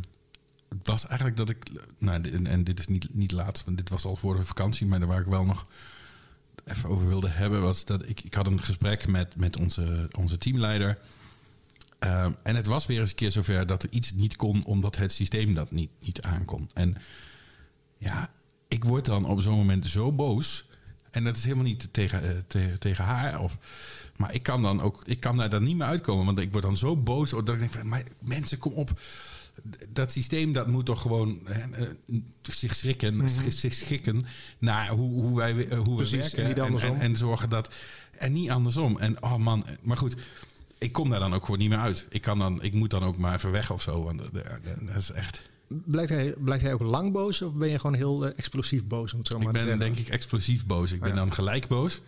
[0.83, 1.63] was eigenlijk dat ik.
[1.97, 4.85] Nou, en, dit is niet, niet laatst, want dit was al voor de vakantie.
[4.85, 5.67] Maar waar ik wel nog
[6.65, 10.37] even over wilde hebben, was dat ik, ik had een gesprek met, met onze, onze
[10.37, 10.97] teamleider.
[11.99, 14.95] Ehm, en het was weer eens een keer zover dat er iets niet kon, omdat
[14.95, 16.69] het systeem dat niet, niet aankon.
[16.73, 16.95] En
[17.97, 18.29] ja,
[18.67, 20.65] ik word dan op zo'n moment zo boos.
[21.11, 23.39] En dat is helemaal niet tegen, eh, te- tegen haar.
[23.39, 23.57] Of,
[24.15, 26.25] maar ik kan dan ook, ik kan daar dan niet meer uitkomen.
[26.25, 27.29] Want ik word dan zo boos.
[27.29, 28.99] Dat ik denk van, maar mensen, kom op.
[29.89, 31.89] Dat systeem dat moet toch gewoon eh, eh,
[32.41, 34.23] zich schrikken, zich schikken
[34.57, 36.43] naar hoe, hoe wij eh, hoe we werken.
[36.43, 36.95] en niet andersom.
[36.95, 37.73] en, en zorgen dat.
[38.11, 38.97] En niet andersom.
[38.99, 40.15] En oh man, maar goed.
[40.77, 42.05] Ik kom daar dan ook gewoon niet meer uit.
[42.09, 44.03] Ik, kan dan, ik moet dan ook maar even weg of zo.
[44.03, 44.51] Want eh,
[44.81, 45.41] dat is echt.
[45.67, 49.13] Blijf, jij, blijf jij ook lang boos of ben je gewoon heel explosief boos?
[49.13, 50.91] Om het zo maar Ik ben denk ik explosief boos.
[50.91, 51.15] Ik ben Ja.
[51.15, 52.01] dan gelijk boos.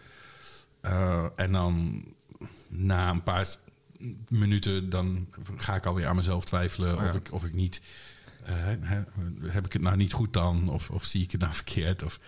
[1.35, 2.03] En dan
[2.69, 3.47] na een paar
[4.27, 5.27] minuten dan
[5.57, 7.07] ga ik alweer aan mezelf twijfelen Oh ja.
[7.09, 7.81] of, ik, of ik niet...
[8.43, 8.53] eh,
[9.41, 10.69] heb ik het nou niet goed dan?
[10.69, 12.03] Of, of zie ik het nou verkeerd?
[12.03, 12.19] Of,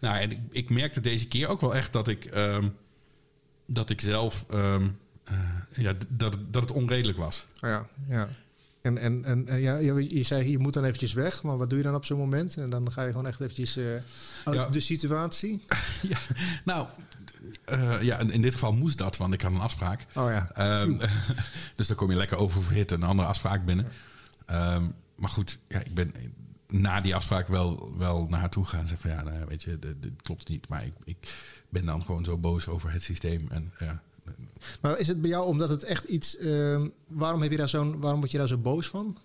[0.00, 2.68] nou, en ik, ik merkte deze keer ook wel echt dat ik, ehm,
[3.66, 4.46] dat ik zelf...
[4.50, 4.86] ehm,
[5.24, 7.44] eh, ja, dat, dat het onredelijk was.
[7.60, 8.28] Oh ja, ja.
[8.82, 11.42] En, en, en en ja, je, je zei, je moet dan eventjes weg.
[11.42, 12.56] Maar wat doe je dan op zo'n moment?
[12.56, 13.84] En dan ga je gewoon echt eventjes eh,
[14.44, 14.68] uit Ja.
[14.68, 15.64] de situatie.
[16.02, 16.18] ja,
[16.64, 16.88] nou,
[17.64, 20.06] eh, ja, in in dit geval moest dat, want ik had een afspraak.
[20.14, 20.50] Oh ja.
[20.54, 20.98] Ehm,
[21.76, 23.88] dus dan kom je lekker oververhit een andere afspraak binnen.
[24.46, 24.84] Ehm,
[25.16, 26.12] maar goed, ja, ik ben
[26.68, 28.80] na die afspraak wel, wel naar haar toe gegaan.
[28.80, 30.68] En zei van ja, nou, ja, weet je, dit, dit klopt niet.
[30.68, 31.16] Maar ik, ik
[31.68, 33.46] ben dan gewoon zo boos over het systeem.
[33.50, 34.02] En ja,
[34.80, 36.36] Maar is het bij jou omdat het echt iets...
[36.36, 39.18] ehm, waarom, heb je daar zo'n, waarom word je daar zo boos van?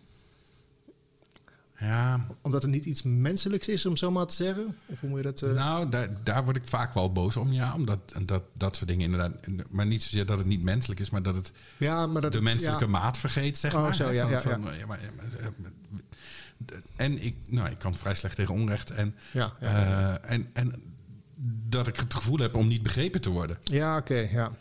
[1.81, 4.75] Ja, Omdat het niet iets menselijks is, om zo maar te zeggen?
[4.85, 5.41] Of hoe moet je dat...
[5.41, 7.73] eh, nou, daar, daar word ik vaak wel boos om, ja.
[7.73, 9.47] Omdat dat, dat soort dingen inderdaad...
[9.69, 12.31] Maar niet zozeer dat het niet menselijk is, maar dat het ja, maar dat...
[12.31, 12.89] de menselijke ja.
[12.89, 13.95] maat vergeet, zeg Oh, maar.
[13.95, 14.99] zo, ja, van- ja, van, ja, maar- ja, maar,
[15.39, 15.47] eh,
[16.95, 18.89] En ik, nou, ik kan vrij slecht tegen onrecht.
[18.91, 20.73] En, Ja, eh, en, en
[21.69, 23.57] dat ik het gevoel heb om niet begrepen te worden.
[23.63, 24.51] Ja, oké, ja.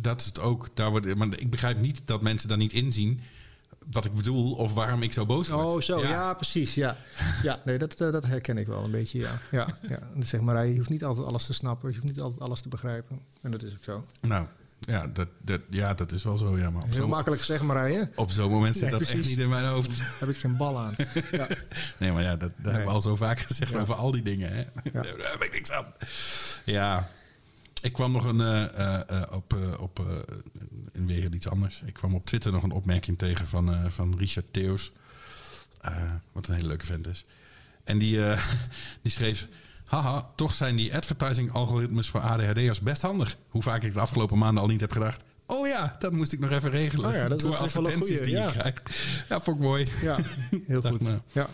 [0.00, 0.68] Dat is het ook.
[0.74, 3.20] Daar wordt, maar ik begrijp niet dat mensen dan niet inzien
[3.90, 5.64] wat ik bedoel of waarom ik zo boos word.
[5.64, 6.96] Oh, zo, ja, precies, ja.
[7.42, 9.38] Ja, nee, dat, eh, dat herken ik wel een beetje, ja.
[9.50, 9.98] Ja, ja.
[10.14, 12.60] En Zeg maar, je hoeft niet altijd alles te snappen, je hoeft niet altijd alles
[12.60, 13.20] te begrijpen.
[13.42, 14.04] En dat is ook zo.
[14.20, 14.46] Nou,
[14.80, 16.58] ja dat, dat, ja, dat is wel zo.
[16.58, 18.10] Ja, maar Heel makkelijk gezegd, Marije.
[18.16, 19.96] op zo'n moment zit Nee, dat echt niet in mijn hoofd.
[19.98, 20.94] Daar heb ik geen bal aan.
[21.30, 21.46] Ja,
[21.98, 23.80] Nee, maar ja, dat, dat hebben we al zo vaak gezegd Ja.
[23.80, 24.52] over al die dingen.
[24.52, 24.60] Hè?
[24.92, 25.02] Ja.
[25.02, 25.86] Daar heb ik niks aan.
[26.64, 27.08] Ja,
[27.86, 30.06] ik kwam nog een, eh, eh, eh, op, op
[30.92, 31.82] in weer iets anders.
[31.84, 34.92] Ik kwam op Twitter nog een opmerking tegen van, van Richard Theus.
[36.32, 37.24] Wat een hele leuke vent is.
[37.84, 38.20] En die,
[39.02, 39.48] die schreef...
[39.84, 43.36] Haha, toch zijn die advertising-algoritmes voor ADHD'ers best handig.
[43.48, 45.24] Hoe vaak ik de afgelopen maanden al niet heb gedacht...
[45.46, 47.10] Oh ja, dat moest ik nog even regelen.
[47.10, 48.44] Oh ja, dat is Door advertenties goeie, die ja.
[48.44, 48.98] je krijgt.
[49.28, 49.88] Ja, vond ik mooi.
[50.02, 50.18] ja
[50.66, 51.00] heel goed.
[51.32, 51.46] Ja.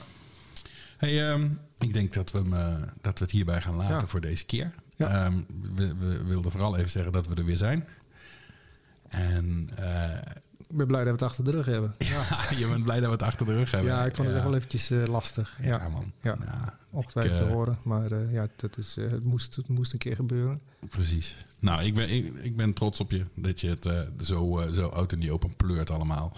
[0.97, 4.07] Hey, ehm, ik denk dat we, hem, dat we het hierbij gaan laten Ja.
[4.07, 4.75] voor deze keer.
[5.09, 5.25] Ja.
[5.25, 5.35] Ehm,
[5.75, 7.85] we, we wilden vooral even zeggen dat we er weer zijn.
[9.09, 10.17] En eh,
[10.69, 11.95] Ik ben blij dat we het achter de rug hebben.
[11.99, 12.27] ja,
[12.57, 13.91] je bent blij dat we het achter de rug hebben.
[13.91, 15.59] Ja, ik vond het echt wel eventjes eh, lastig.
[15.63, 16.13] Ja, man.
[16.21, 16.37] Ja.
[16.93, 17.77] Ongetwijfeld te eh, horen.
[17.83, 20.59] Maar ja, dat is, het, moest, het moest een keer gebeuren.
[20.89, 21.37] Precies.
[21.59, 23.89] Nou, ik ben, ik, ik ben trots op je dat je het
[24.19, 26.37] zo, zo oud en die open pleurt allemaal.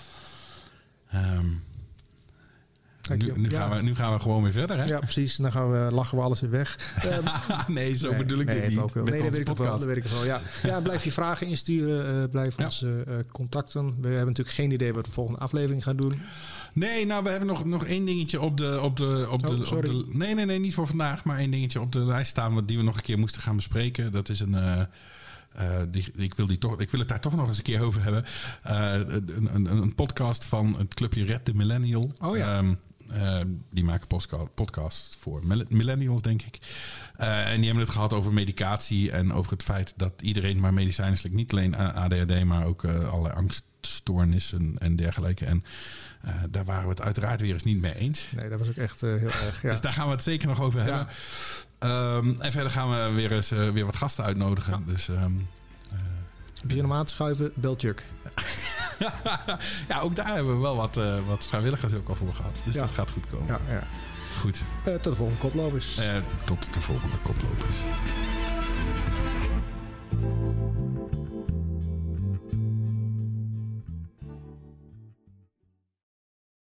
[1.11, 1.74] Dank
[3.09, 3.61] nu, nu, Ja.
[3.61, 4.85] gaan we, nu gaan we gewoon weer verder, hè?
[4.85, 5.37] Ja, precies.
[5.37, 6.79] Dan gaan we, lachen we alles weer weg.
[7.03, 7.25] Ehm,
[7.73, 8.95] nee, zo Nee, bedoel ik nee, dit niet.
[8.95, 9.71] Nee, dat weet wel.
[9.79, 10.25] Dat weet ik wel.
[10.25, 10.41] Ja.
[10.63, 12.23] ja, blijf je vragen insturen.
[12.23, 12.65] eh, blijf Ja.
[12.65, 13.87] ons eh, eh, contacten.
[14.01, 16.21] We hebben natuurlijk geen idee wat de volgende aflevering gaan doen.
[16.73, 19.57] Nee, nou, we hebben nog, nog één dingetje op de, op de, op Oh, de,
[19.57, 19.89] op sorry.
[19.91, 20.05] de.
[20.09, 22.77] Nee, nee, nee, niet voor vandaag, maar één dingetje op de lijst staan wat die
[22.77, 24.13] we nog een keer moesten gaan bespreken.
[24.13, 24.57] Dat is een.
[25.91, 28.03] die, ik, wil die toch, ik wil het daar toch nog eens een keer over
[28.03, 28.25] hebben.
[28.63, 32.13] Een, een, een podcast van het clubje Red the Millennial.
[32.21, 32.57] Oh ja.
[32.59, 32.75] Ehm,
[33.11, 33.41] eh,
[33.71, 34.07] die maken
[34.55, 36.59] podcasts voor mill- millennials, denk ik.
[37.17, 40.75] Eh, en die hebben het gehad over medicatie en over het feit dat iedereen maar
[40.75, 41.35] medicijnen slikt.
[41.35, 45.45] Niet alleen ADHD, maar ook eh allerlei angststoornissen en dergelijke.
[45.45, 45.65] En
[46.51, 48.29] daar waren we het uiteraard weer eens niet mee eens.
[48.37, 49.63] Nee, dat was ook echt heel erg.
[49.63, 49.71] Ja.
[49.71, 51.09] Dus daar gaan we het zeker nog over hebben.
[51.79, 54.83] Ehm, en verder gaan we weer eens weer wat gasten uitnodigen.
[54.87, 55.33] Dus ehm,
[56.67, 58.05] Begin hem aan te schuiven, belt Juk.
[59.89, 62.63] ja, ook daar hebben we wel wat, eh, wat vrijwilligers ook al voor gehad.
[62.65, 63.47] Dus dat gaat goed komen.
[63.47, 63.87] Ja, ja.
[64.39, 64.63] Goed.
[64.87, 65.99] Uh, tot de volgende koplopers.
[65.99, 67.77] Uh, tot de volgende koplopers.